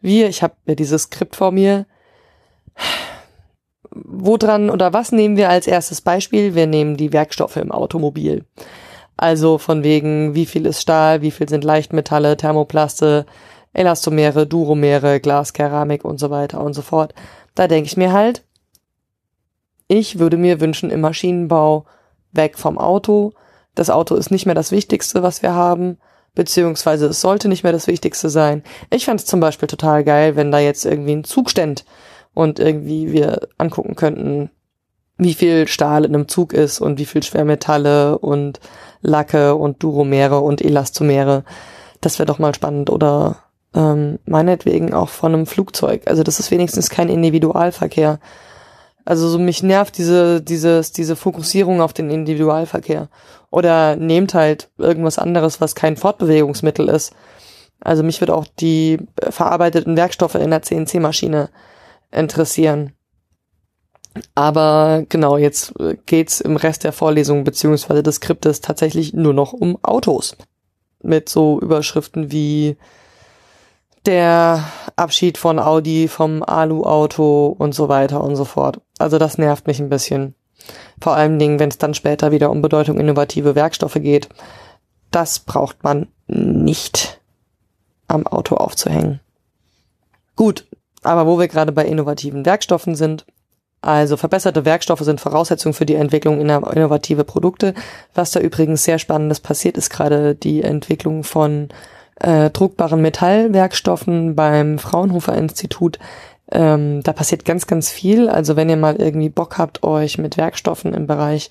[0.01, 1.85] Wir, ich habe ja dieses Skript vor mir.
[3.91, 6.53] Wo dran oder was nehmen wir als erstes Beispiel?
[6.53, 8.43] Wir nehmen die Werkstoffe im Automobil.
[9.15, 13.25] Also von wegen, wie viel ist Stahl, wie viel sind Leichtmetalle, Thermoplaste,
[13.73, 17.13] Elastomere, Duromere, Glas, Keramik und so weiter und so fort.
[17.55, 18.43] Da denke ich mir halt,
[19.87, 21.85] ich würde mir wünschen im Maschinenbau
[22.31, 23.33] weg vom Auto,
[23.75, 25.97] das Auto ist nicht mehr das Wichtigste, was wir haben,
[26.35, 28.63] beziehungsweise es sollte nicht mehr das Wichtigste sein.
[28.89, 31.85] Ich fände es zum Beispiel total geil, wenn da jetzt irgendwie ein Zug ständ
[32.33, 34.49] und irgendwie wir angucken könnten,
[35.17, 38.59] wie viel Stahl in einem Zug ist und wie viel Schwermetalle und
[39.01, 41.43] Lacke und Duromere und Elastomere.
[42.01, 42.89] Das wäre doch mal spannend.
[42.89, 43.37] Oder
[43.73, 46.03] ähm, meinetwegen auch von einem Flugzeug.
[46.05, 48.19] Also das ist wenigstens kein Individualverkehr.
[49.05, 53.09] Also so mich nervt diese, dieses, diese Fokussierung auf den Individualverkehr.
[53.49, 57.13] Oder nehmt halt irgendwas anderes, was kein Fortbewegungsmittel ist.
[57.79, 61.49] Also mich würde auch die verarbeiteten Werkstoffe in der CNC-Maschine
[62.11, 62.93] interessieren.
[64.35, 65.73] Aber genau, jetzt
[66.05, 70.35] geht's im Rest der Vorlesung beziehungsweise des Skriptes tatsächlich nur noch um Autos.
[71.01, 72.77] Mit so Überschriften wie
[74.05, 74.63] der
[74.95, 78.81] Abschied von Audi vom Alu-Auto und so weiter und so fort.
[78.97, 80.35] Also das nervt mich ein bisschen.
[80.99, 84.29] Vor allen Dingen, wenn es dann später wieder um Bedeutung innovative Werkstoffe geht.
[85.09, 87.19] Das braucht man nicht
[88.07, 89.19] am Auto aufzuhängen.
[90.35, 90.65] Gut,
[91.03, 93.25] aber wo wir gerade bei innovativen Werkstoffen sind,
[93.81, 97.73] also verbesserte Werkstoffe sind Voraussetzung für die Entwicklung innovative Produkte.
[98.13, 101.69] Was da übrigens sehr spannendes passiert, ist gerade die Entwicklung von
[102.21, 105.99] äh, druckbaren Metallwerkstoffen beim Fraunhofer Institut.
[106.51, 108.29] Ähm, da passiert ganz, ganz viel.
[108.29, 111.49] Also wenn ihr mal irgendwie Bock habt, euch mit Werkstoffen im Bereich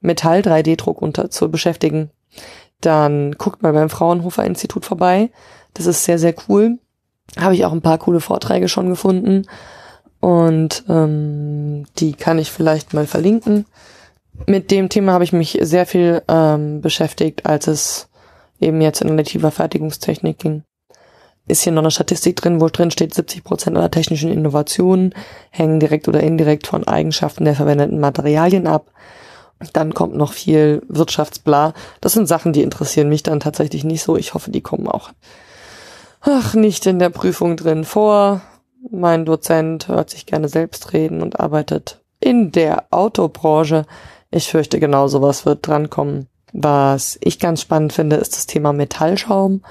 [0.00, 2.10] Metall 3D-Druck unter zu beschäftigen,
[2.80, 5.30] dann guckt mal beim Fraunhofer Institut vorbei.
[5.74, 6.78] Das ist sehr, sehr cool.
[7.38, 9.46] Habe ich auch ein paar coole Vorträge schon gefunden.
[10.20, 13.66] Und ähm, die kann ich vielleicht mal verlinken.
[14.46, 18.08] Mit dem Thema habe ich mich sehr viel ähm, beschäftigt, als es
[18.62, 20.62] eben jetzt in additiver Fertigungstechnik ging.
[21.48, 25.14] Ist hier noch eine Statistik drin, wo drin steht, 70 Prozent aller technischen Innovationen
[25.50, 28.92] hängen direkt oder indirekt von Eigenschaften der verwendeten Materialien ab.
[29.72, 31.74] Dann kommt noch viel Wirtschaftsbla.
[32.00, 34.16] Das sind Sachen, die interessieren mich dann tatsächlich nicht so.
[34.16, 35.10] Ich hoffe, die kommen auch
[36.22, 38.40] ach, nicht in der Prüfung drin vor.
[38.90, 43.84] Mein Dozent hört sich gerne selbst reden und arbeitet in der Autobranche.
[44.30, 46.28] Ich fürchte, genau sowas wird drankommen.
[46.52, 49.62] Was ich ganz spannend finde, ist das Thema Metallschaum.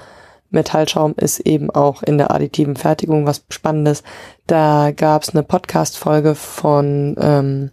[0.50, 4.02] Metallschaum ist eben auch in der additiven Fertigung was Spannendes.
[4.46, 7.70] Da gab es eine Podcast-Folge von ähm,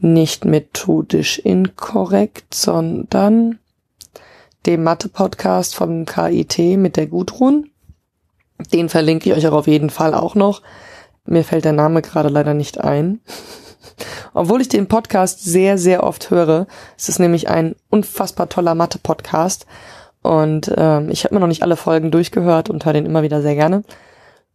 [0.00, 3.58] nicht methodisch inkorrekt, sondern
[4.66, 7.70] dem Mathe-Podcast vom KIT mit der Gudrun.
[8.72, 10.62] Den verlinke ich euch auch auf jeden Fall auch noch.
[11.24, 13.20] Mir fällt der Name gerade leider nicht ein.
[14.34, 16.66] Obwohl ich den Podcast sehr, sehr oft höre.
[16.96, 19.66] Es ist nämlich ein unfassbar toller Mathe-Podcast.
[20.22, 23.42] Und ähm, ich habe mir noch nicht alle Folgen durchgehört und höre den immer wieder
[23.42, 23.82] sehr gerne.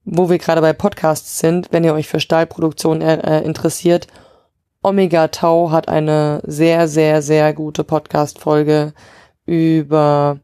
[0.06, 4.08] Wo wir gerade bei Podcasts sind, wenn ihr euch für Stahlproduktion äh, äh interessiert,
[4.82, 8.94] Omega Tau hat eine sehr, sehr, sehr gute Podcast-Folge
[9.46, 10.40] über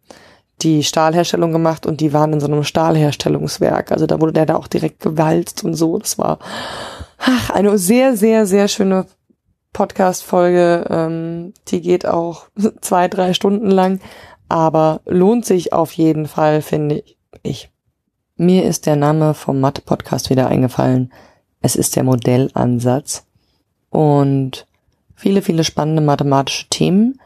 [0.61, 3.91] die Stahlherstellung gemacht und die waren in so einem Stahlherstellungswerk.
[3.91, 5.97] Also da wurde der da auch direkt gewalzt und so.
[5.97, 6.39] Das war
[7.25, 9.05] ach, eine sehr, sehr, sehr schöne
[9.71, 12.47] Podcast-Folge, ähm, die geht auch
[12.81, 13.99] zwei, drei Stunden lang,
[14.49, 17.03] aber lohnt sich auf jeden Fall, finde
[17.41, 17.69] ich.
[18.35, 21.13] Mir ist der Name vom Mathe-Podcast wieder eingefallen.
[21.61, 23.25] Es ist der Modellansatz
[23.89, 24.67] und
[25.15, 27.19] viele, viele spannende mathematische Themen,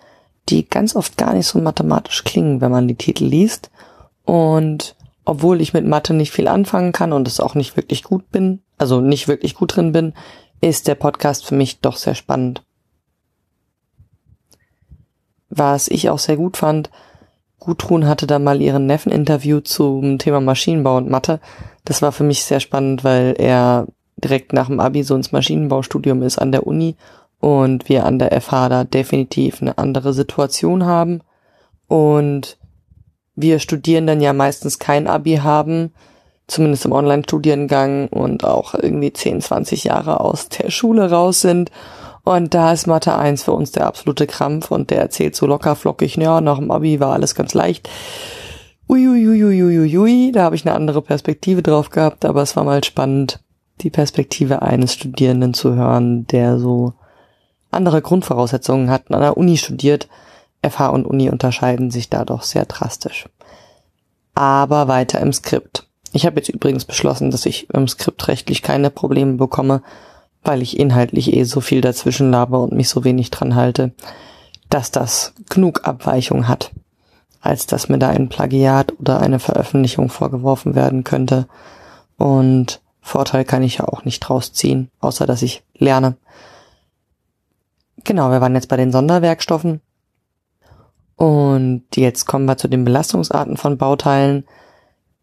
[0.49, 3.71] die ganz oft gar nicht so mathematisch klingen, wenn man die Titel liest.
[4.25, 8.29] Und obwohl ich mit Mathe nicht viel anfangen kann und es auch nicht wirklich gut
[8.31, 10.13] bin, also nicht wirklich gut drin bin,
[10.61, 12.63] ist der Podcast für mich doch sehr spannend.
[15.49, 16.89] Was ich auch sehr gut fand,
[17.59, 21.39] Gudrun hatte da mal ihren Neffen interviewt zum Thema Maschinenbau und Mathe.
[21.85, 23.87] Das war für mich sehr spannend, weil er
[24.17, 26.95] direkt nach dem Abi so ins Maschinenbaustudium ist an der Uni
[27.39, 31.21] und wir an der FH da definitiv eine andere Situation haben
[31.87, 32.57] und
[33.35, 35.93] wir studieren dann ja meistens kein Abi haben,
[36.47, 41.71] zumindest im Online-Studiengang und auch irgendwie 10, 20 Jahre aus der Schule raus sind.
[42.23, 45.75] Und da ist Mathe 1 für uns der absolute Krampf und der erzählt so locker
[45.75, 47.89] flockig, ja, nach dem Abi war alles ganz leicht.
[48.89, 53.39] Uiuiuiuiui, da habe ich eine andere Perspektive drauf gehabt, aber es war mal spannend,
[53.81, 56.93] die Perspektive eines Studierenden zu hören, der so
[57.71, 60.07] andere Grundvoraussetzungen hat, an der Uni studiert.
[60.61, 63.29] FH und Uni unterscheiden sich da doch sehr drastisch.
[64.35, 65.86] Aber weiter im Skript.
[66.17, 69.83] Ich habe jetzt übrigens beschlossen, dass ich im Skript rechtlich keine Probleme bekomme,
[70.43, 73.91] weil ich inhaltlich eh so viel dazwischen laber und mich so wenig dran halte,
[74.67, 76.71] dass das genug Abweichung hat,
[77.39, 81.47] als dass mir da ein Plagiat oder eine Veröffentlichung vorgeworfen werden könnte.
[82.17, 86.17] Und Vorteil kann ich ja auch nicht draus ziehen, außer dass ich lerne.
[88.05, 89.81] Genau, wir waren jetzt bei den Sonderwerkstoffen.
[91.15, 94.45] Und jetzt kommen wir zu den Belastungsarten von Bauteilen.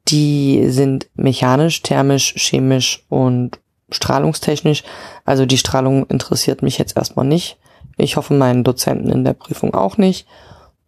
[0.08, 3.58] Die sind mechanisch, thermisch, chemisch und
[3.90, 4.82] strahlungstechnisch.
[5.24, 7.58] Also die Strahlung interessiert mich jetzt erstmal nicht.
[7.96, 10.26] Ich hoffe meinen Dozenten in der Prüfung auch nicht.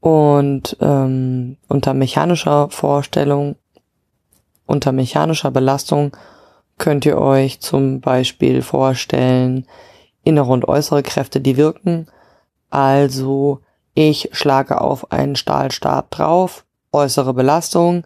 [0.00, 3.56] Und ähm, unter mechanischer Vorstellung,
[4.66, 6.16] unter mechanischer Belastung
[6.78, 9.66] könnt ihr euch zum Beispiel vorstellen,
[10.24, 12.08] innere und äußere Kräfte, die wirken.
[12.68, 13.60] Also
[13.94, 18.04] ich schlage auf einen Stahlstab drauf, äußere Belastung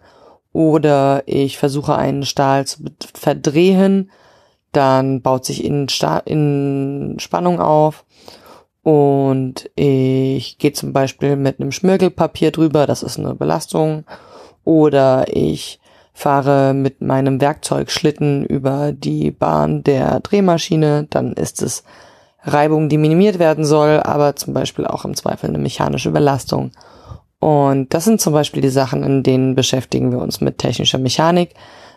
[0.53, 2.83] oder ich versuche einen Stahl zu
[3.13, 4.11] verdrehen,
[4.71, 5.87] dann baut sich in,
[6.25, 8.05] in Spannung auf.
[8.83, 14.05] Und ich gehe zum Beispiel mit einem Schmirgelpapier drüber, das ist eine Belastung,
[14.63, 15.79] oder ich
[16.13, 21.83] fahre mit meinem Werkzeugschlitten über die Bahn der Drehmaschine, dann ist es
[22.43, 26.71] Reibung, die minimiert werden soll, aber zum Beispiel auch im Zweifel eine mechanische Belastung.
[27.41, 31.55] Und das sind zum Beispiel die Sachen, in denen beschäftigen wir uns mit technischer Mechanik.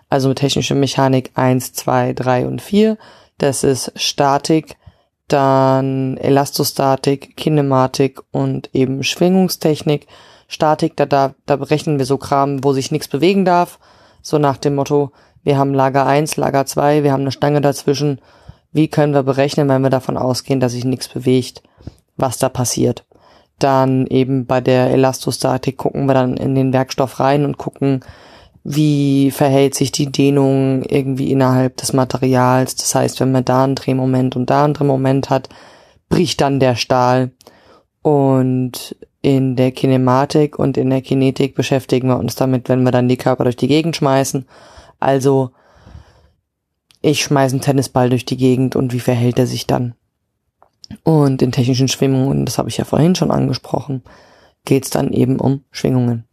[0.08, 2.96] Also mit technischer Mechanik 1, 2, 3 und 4.
[3.36, 4.76] Das ist Statik,
[5.28, 10.06] dann Elastostatik, Kinematik und eben Schwingungstechnik.
[10.48, 13.78] Statik, da, da, da berechnen wir so Kram, wo sich nichts bewegen darf.
[14.22, 18.18] So nach dem Motto, wir haben Lager 1, Lager 2, wir haben eine Stange dazwischen.
[18.72, 21.62] Wie können wir berechnen, wenn wir davon ausgehen, dass sich nichts bewegt,
[22.16, 23.04] was da passiert?
[23.58, 28.00] Dann eben bei der Elastostatik gucken wir dann in den Werkstoff rein und gucken,
[28.64, 32.76] wie verhält sich die Dehnung irgendwie innerhalb des Materials.
[32.76, 35.50] Das heißt, wenn man da einen Drehmoment und da einen Drehmoment hat,
[36.08, 37.30] bricht dann der Stahl.
[38.02, 43.08] Und in der Kinematik und in der Kinetik beschäftigen wir uns damit, wenn wir dann
[43.08, 44.46] die Körper durch die Gegend schmeißen.
[45.00, 45.50] Also
[47.00, 49.94] ich schmeiße einen Tennisball durch die Gegend und wie verhält er sich dann?
[51.02, 54.02] Und in technischen Schwingungen, das habe ich ja vorhin schon angesprochen,
[54.64, 56.24] geht es dann eben um Schwingungen.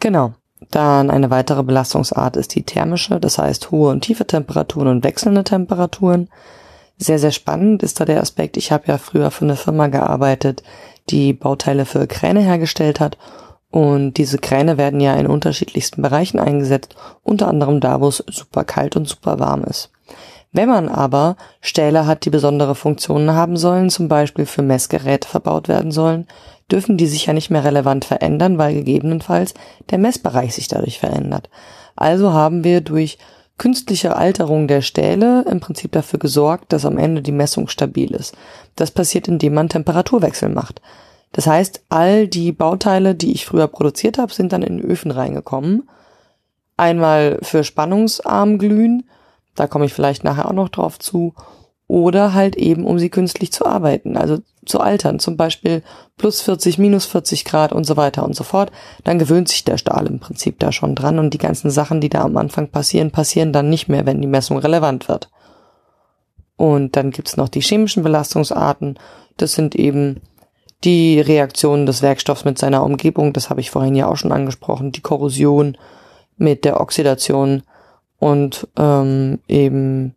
[0.00, 0.34] Genau.
[0.70, 5.44] Dann eine weitere Belastungsart ist die thermische, das heißt hohe und tiefe Temperaturen und wechselnde
[5.44, 6.28] Temperaturen.
[6.98, 8.56] Sehr, sehr spannend ist da der Aspekt.
[8.56, 10.62] Ich habe ja früher für eine Firma gearbeitet,
[11.10, 13.18] die Bauteile für Kräne hergestellt hat.
[13.70, 18.64] Und diese Kräne werden ja in unterschiedlichsten Bereichen eingesetzt, unter anderem da, wo es super
[18.64, 19.90] kalt und super warm ist.
[20.52, 25.68] Wenn man aber Stähle hat, die besondere Funktionen haben sollen, zum Beispiel für Messgeräte verbaut
[25.68, 26.26] werden sollen,
[26.70, 29.54] dürfen die sich ja nicht mehr relevant verändern, weil gegebenenfalls
[29.90, 31.48] der Messbereich sich dadurch verändert.
[31.96, 33.18] Also haben wir durch
[33.56, 38.34] künstliche Alterung der Stähle im Prinzip dafür gesorgt, dass am Ende die Messung stabil ist.
[38.76, 40.82] Das passiert, indem man Temperaturwechsel macht.
[41.32, 45.88] Das heißt, all die Bauteile, die ich früher produziert habe, sind dann in Öfen reingekommen.
[46.76, 49.04] Einmal für spannungsarm glühen
[49.54, 51.34] da komme ich vielleicht nachher auch noch drauf zu.
[51.88, 55.82] Oder halt eben, um sie künstlich zu arbeiten, also zu altern, zum Beispiel
[56.16, 58.72] plus 40, minus 40 Grad und so weiter und so fort.
[59.04, 62.08] Dann gewöhnt sich der Stahl im Prinzip da schon dran und die ganzen Sachen, die
[62.08, 65.28] da am Anfang passieren, passieren dann nicht mehr, wenn die Messung relevant wird.
[66.56, 68.98] Und dann gibt's noch die chemischen Belastungsarten.
[69.36, 70.20] Das sind eben
[70.84, 74.92] die Reaktionen des Werkstoffs mit seiner Umgebung, das habe ich vorhin ja auch schon angesprochen,
[74.92, 75.76] die Korrosion
[76.36, 77.62] mit der Oxidation
[78.22, 80.14] und ähm, eben,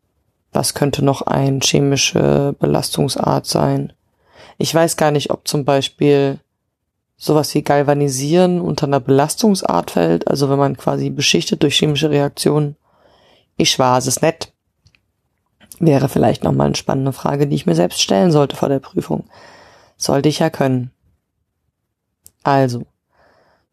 [0.53, 3.93] was könnte noch ein chemische Belastungsart sein?
[4.59, 6.39] Ich weiß gar nicht, ob zum Beispiel
[7.17, 12.75] sowas wie Galvanisieren unter einer Belastungsart fällt, also wenn man quasi beschichtet durch chemische Reaktionen.
[13.57, 14.53] Ich weiß es nicht.
[15.79, 19.23] Wäre vielleicht nochmal eine spannende Frage, die ich mir selbst stellen sollte vor der Prüfung.
[19.97, 20.91] Sollte ich ja können.
[22.43, 22.85] Also,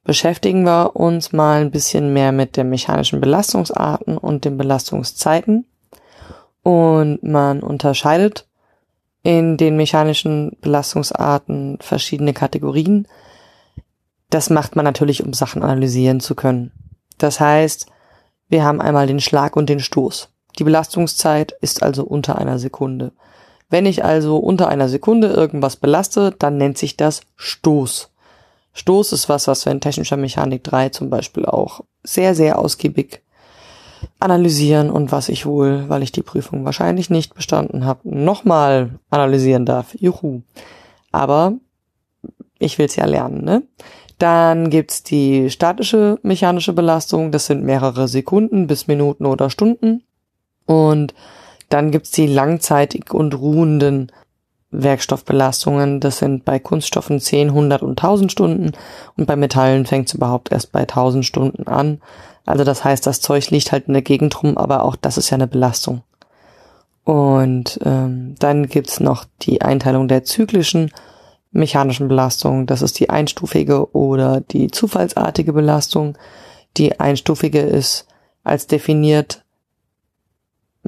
[0.04, 5.66] beschäftigen wir uns mal ein bisschen mehr mit den mechanischen Belastungsarten und den Belastungszeiten.
[6.62, 8.46] Und man unterscheidet
[9.22, 13.06] in den mechanischen Belastungsarten verschiedene Kategorien.
[14.30, 16.72] Das macht man natürlich, um Sachen analysieren zu können.
[17.18, 17.86] Das heißt,
[18.48, 20.28] wir haben einmal den Schlag und den Stoß.
[20.58, 23.12] Die Belastungszeit ist also unter einer Sekunde.
[23.70, 28.11] Wenn ich also unter einer Sekunde irgendwas belaste, dann nennt sich das Stoß.
[28.74, 33.22] Stoß ist was, was wir in technischer Mechanik 3 zum Beispiel auch sehr, sehr ausgiebig
[34.18, 39.66] analysieren und was ich wohl, weil ich die Prüfung wahrscheinlich nicht bestanden habe, nochmal analysieren
[39.66, 39.94] darf.
[39.94, 40.42] Juhu.
[41.10, 41.54] Aber
[42.58, 43.62] ich will es ja lernen, ne?
[44.18, 50.04] Dann gibt's die statische mechanische Belastung, das sind mehrere Sekunden bis Minuten oder Stunden.
[50.64, 51.12] Und
[51.68, 54.12] dann gibt's die langzeitig und ruhenden
[54.72, 56.00] Werkstoffbelastungen.
[56.00, 58.72] Das sind bei Kunststoffen 10, 100 und 1000 Stunden
[59.16, 62.00] und bei Metallen fängt's überhaupt erst bei 1000 Stunden an.
[62.44, 65.30] Also das heißt, das Zeug liegt halt in der Gegend rum, aber auch das ist
[65.30, 66.02] ja eine Belastung.
[67.04, 70.90] Und ähm, dann gibt's noch die Einteilung der zyklischen
[71.50, 72.66] mechanischen Belastung.
[72.66, 76.16] Das ist die einstufige oder die zufallsartige Belastung.
[76.76, 78.06] Die einstufige ist
[78.44, 79.41] als definiert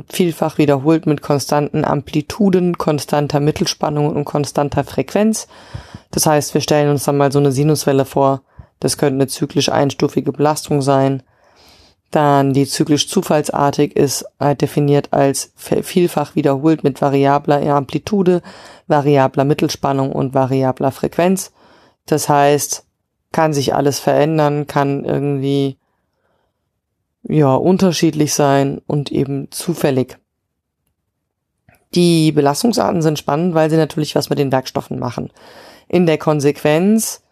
[0.09, 5.47] vielfach wiederholt mit konstanten Amplituden, konstanter Mittelspannung und konstanter Frequenz.
[6.11, 8.43] Das heißt, wir stellen uns dann mal so eine Sinuswelle vor.
[8.81, 11.23] Das könnte eine zyklisch einstufige Belastung sein.
[12.11, 18.43] Dann die zyklisch zufallsartig ist halt definiert als vielfach wiederholt mit variabler Amplitude,
[18.87, 21.53] variabler Mittelspannung und variabler Frequenz.
[22.07, 22.85] Das heißt,
[23.33, 25.77] kann sich alles verändern, kann irgendwie
[27.29, 30.19] ja, unterschiedlich sein und eben zufällig.
[31.95, 35.31] Die Belastungsarten sind spannend, weil sie natürlich was mit den Werkstoffen machen.
[35.89, 37.23] In der Konsequenz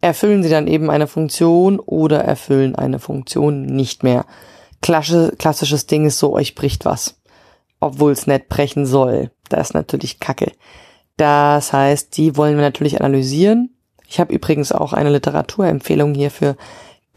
[0.00, 4.24] erfüllen sie dann eben eine Funktion oder erfüllen eine Funktion nicht mehr.
[4.80, 7.20] Klasse, klassisches Ding ist so, euch bricht was.
[7.80, 9.30] Obwohl es nicht brechen soll.
[9.48, 10.52] Das ist natürlich Kacke.
[11.16, 13.74] Das heißt, die wollen wir natürlich analysieren.
[14.06, 16.56] Ich habe übrigens auch eine Literaturempfehlung hierfür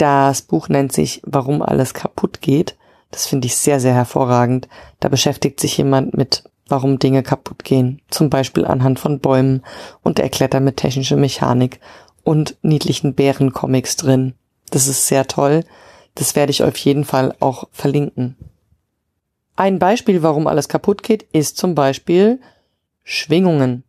[0.01, 2.75] das Buch nennt sich Warum alles kaputt geht.
[3.11, 4.67] Das finde ich sehr, sehr hervorragend.
[4.99, 8.01] Da beschäftigt sich jemand mit, warum Dinge kaputt gehen.
[8.09, 9.61] Zum Beispiel anhand von Bäumen
[10.01, 11.79] und erklärt damit technische Mechanik
[12.23, 14.33] und niedlichen Bärencomics drin.
[14.71, 15.65] Das ist sehr toll.
[16.15, 18.35] Das werde ich auf jeden Fall auch verlinken.
[19.55, 22.39] Ein Beispiel, warum alles kaputt geht, ist zum Beispiel
[23.03, 23.83] Schwingungen.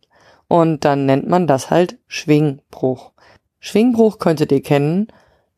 [0.47, 3.13] Und dann nennt man das halt Schwingbruch.
[3.59, 5.07] Schwingbruch könntet ihr kennen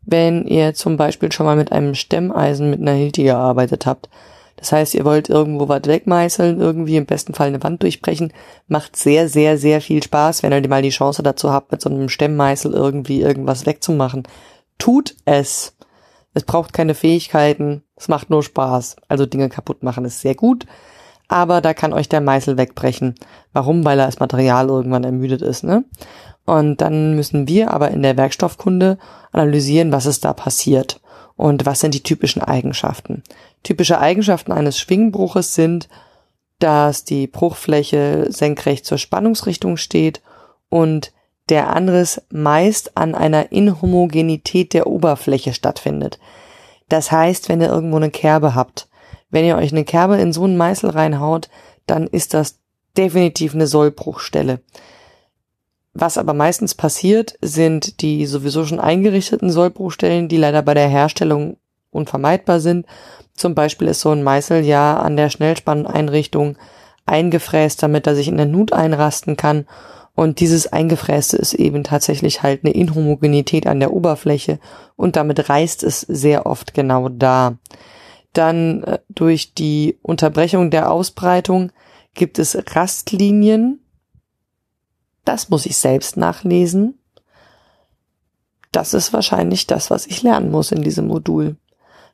[0.06, 4.10] wenn ihr zum Beispiel schon mal mit einem Stemmeisen mit einer Hilti gearbeitet habt.
[4.58, 8.32] Das heißt, ihr wollt irgendwo was wegmeißeln, irgendwie im besten Fall eine Wand durchbrechen.
[8.68, 11.90] Macht sehr, sehr, sehr viel Spaß, wenn ihr mal die Chance dazu habt, mit so
[11.90, 14.24] einem Stemmmeißel irgendwie irgendwas wegzumachen.
[14.78, 15.76] Tut es.
[16.34, 17.84] Es braucht keine Fähigkeiten.
[17.96, 18.98] Es macht nur Spaß.
[19.08, 20.66] Also Dinge kaputt machen ist sehr gut.
[21.28, 23.16] Aber da kann euch der Meißel wegbrechen.
[23.52, 23.84] Warum?
[23.84, 25.84] Weil er das Material irgendwann ermüdet ist, ne?
[26.46, 28.98] Und dann müssen wir aber in der Werkstoffkunde
[29.32, 31.02] analysieren, was ist da passiert
[31.36, 33.24] und was sind die typischen Eigenschaften.
[33.64, 35.90] Typische Eigenschaften eines Schwingbruches sind,
[36.60, 40.22] dass die Bruchfläche senkrecht zur Spannungsrichtung steht
[40.70, 41.12] und
[41.50, 46.20] der Anriss meist an einer Inhomogenität der Oberfläche stattfindet.
[46.90, 48.88] Das heißt, wenn ihr irgendwo eine Kerbe habt,
[49.30, 51.50] wenn ihr euch eine Kerbe in so einen Meißel reinhaut,
[51.88, 52.60] dann ist das
[52.98, 54.62] definitiv eine Sollbruchstelle.
[55.98, 61.56] Was aber meistens passiert, sind die sowieso schon eingerichteten Sollbruchstellen, die leider bei der Herstellung
[61.90, 62.86] unvermeidbar sind.
[63.34, 66.58] Zum Beispiel ist so ein Meißel ja an der Schnellspanneinrichtung
[67.06, 69.68] eingefräst, damit er sich in der Nut einrasten kann.
[70.16, 74.60] Und dieses Eingefräste ist eben tatsächlich halt eine Inhomogenität an der Oberfläche
[74.98, 77.58] und damit reißt es sehr oft genau da.
[78.34, 81.72] Dann äh, durch die Unterbrechung der Ausbreitung
[82.16, 83.85] gibt es Rastlinien,
[85.26, 86.98] das muss ich selbst nachlesen.
[88.72, 91.58] Das ist wahrscheinlich das, was ich lernen muss in diesem Modul.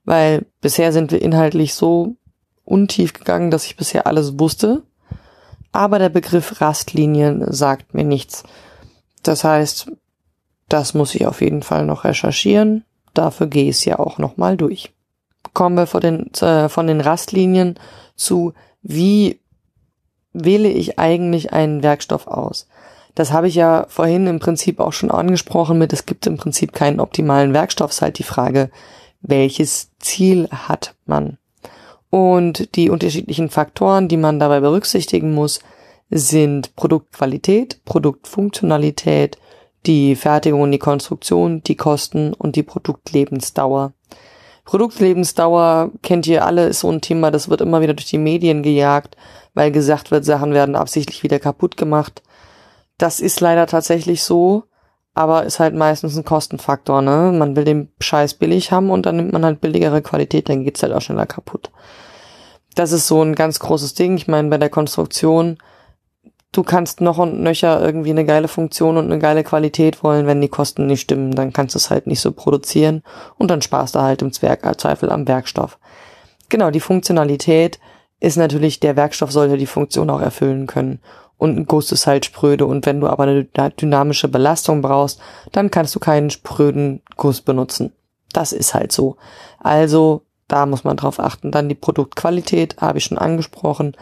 [0.05, 2.15] Weil bisher sind wir inhaltlich so
[2.63, 4.83] untief gegangen, dass ich bisher alles wusste.
[5.71, 8.43] aber der Begriff Rastlinien sagt mir nichts.
[9.23, 9.89] Das heißt,
[10.67, 12.83] das muss ich auf jeden Fall noch recherchieren.
[13.13, 14.93] Dafür gehe ich es ja auch nochmal durch.
[15.53, 17.79] Kommen wir von den, äh, von den Rastlinien
[18.15, 19.39] zu, wie
[20.33, 22.67] wähle ich eigentlich einen Werkstoff aus?
[23.15, 26.73] Das habe ich ja vorhin im Prinzip auch schon angesprochen mit, es gibt im Prinzip
[26.73, 28.69] keinen optimalen Werkstoff, ist halt die Frage,
[29.21, 31.37] welches Ziel hat man?
[32.09, 35.59] Und die unterschiedlichen Faktoren, die man dabei berücksichtigen muss,
[36.09, 39.37] sind Produktqualität, Produktfunktionalität,
[39.85, 43.93] die Fertigung und die Konstruktion, die Kosten und die Produktlebensdauer.
[44.65, 48.61] Produktlebensdauer kennt ihr alle, ist so ein Thema, das wird immer wieder durch die Medien
[48.61, 49.17] gejagt,
[49.53, 52.21] weil gesagt wird, Sachen werden absichtlich wieder kaputt gemacht.
[52.97, 54.63] Das ist leider tatsächlich so,
[55.13, 57.31] aber ist halt meistens ein Kostenfaktor, ne?
[57.33, 60.83] Man will den Scheiß billig haben und dann nimmt man halt billigere Qualität, dann geht's
[60.83, 61.71] halt auch schneller kaputt.
[62.75, 64.15] Das ist so ein ganz großes Ding.
[64.15, 65.57] Ich meine, bei der Konstruktion
[66.51, 70.41] du kannst noch und nöcher irgendwie eine geile Funktion und eine geile Qualität wollen, wenn
[70.41, 73.03] die Kosten nicht stimmen, dann kannst du es halt nicht so produzieren
[73.37, 75.79] und dann sparst du halt im äh, Zweifel am Werkstoff.
[76.49, 77.79] Genau, die Funktionalität
[78.19, 80.99] ist natürlich, der Werkstoff sollte die Funktion auch erfüllen können.
[81.41, 83.45] Und ein Guss ist halt spröde und wenn du aber eine
[83.79, 85.19] dynamische Belastung brauchst,
[85.51, 87.93] dann kannst du keinen spröden Guss benutzen.
[88.31, 89.15] Das ist halt so.
[89.57, 91.51] Also, da muss man drauf achten.
[91.51, 93.95] Dann die Produktqualität, habe ich schon angesprochen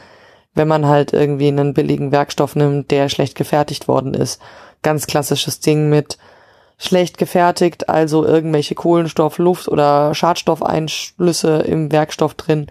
[0.56, 4.42] wenn man halt irgendwie einen billigen Werkstoff nimmt, der schlecht gefertigt worden ist.
[4.82, 6.18] Ganz klassisches Ding mit
[6.78, 12.68] schlecht gefertigt, also irgendwelche Kohlenstoff, Luft oder Schadstoffeinschlüsse im Werkstoff drin,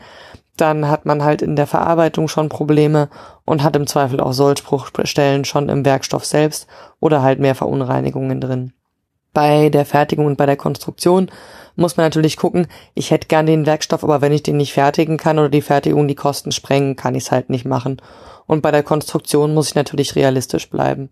[0.60, 3.08] dann hat man halt in der Verarbeitung schon Probleme
[3.44, 6.66] und hat im Zweifel auch Sollbruchstellen schon im Werkstoff selbst
[7.00, 8.72] oder halt mehr Verunreinigungen drin.
[9.32, 11.30] Bei der Fertigung und bei der Konstruktion
[11.76, 15.16] muss man natürlich gucken, ich hätte gern den Werkstoff, aber wenn ich den nicht fertigen
[15.16, 18.02] kann oder die Fertigung die Kosten sprengen, kann ich es halt nicht machen.
[18.46, 21.10] Und bei der Konstruktion muss ich natürlich realistisch bleiben.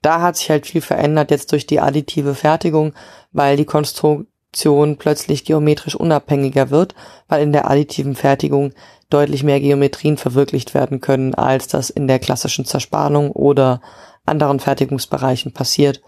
[0.00, 2.94] Da hat sich halt viel verändert jetzt durch die additive Fertigung,
[3.32, 3.64] weil die
[4.56, 6.94] Konstruktion plötzlich geometrisch unabhängiger wird,
[7.28, 8.72] weil in der additiven Fertigung
[9.10, 13.82] deutlich mehr Geometrien verwirklicht werden können, als das in der klassischen Zerspannung oder
[14.24, 16.00] anderen Fertigungsbereichen passiert.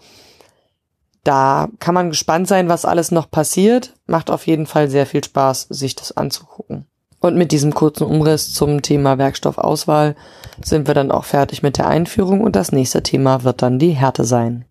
[1.23, 3.93] Da kann man gespannt sein, was alles noch passiert.
[4.07, 6.87] Macht auf jeden Fall sehr viel Spaß, sich das anzugucken.
[7.19, 10.15] Und mit diesem kurzen Umriss zum Thema Werkstoffauswahl
[10.63, 13.91] sind wir dann auch fertig mit der Einführung und das nächste Thema wird dann die
[13.91, 14.65] Härte sein.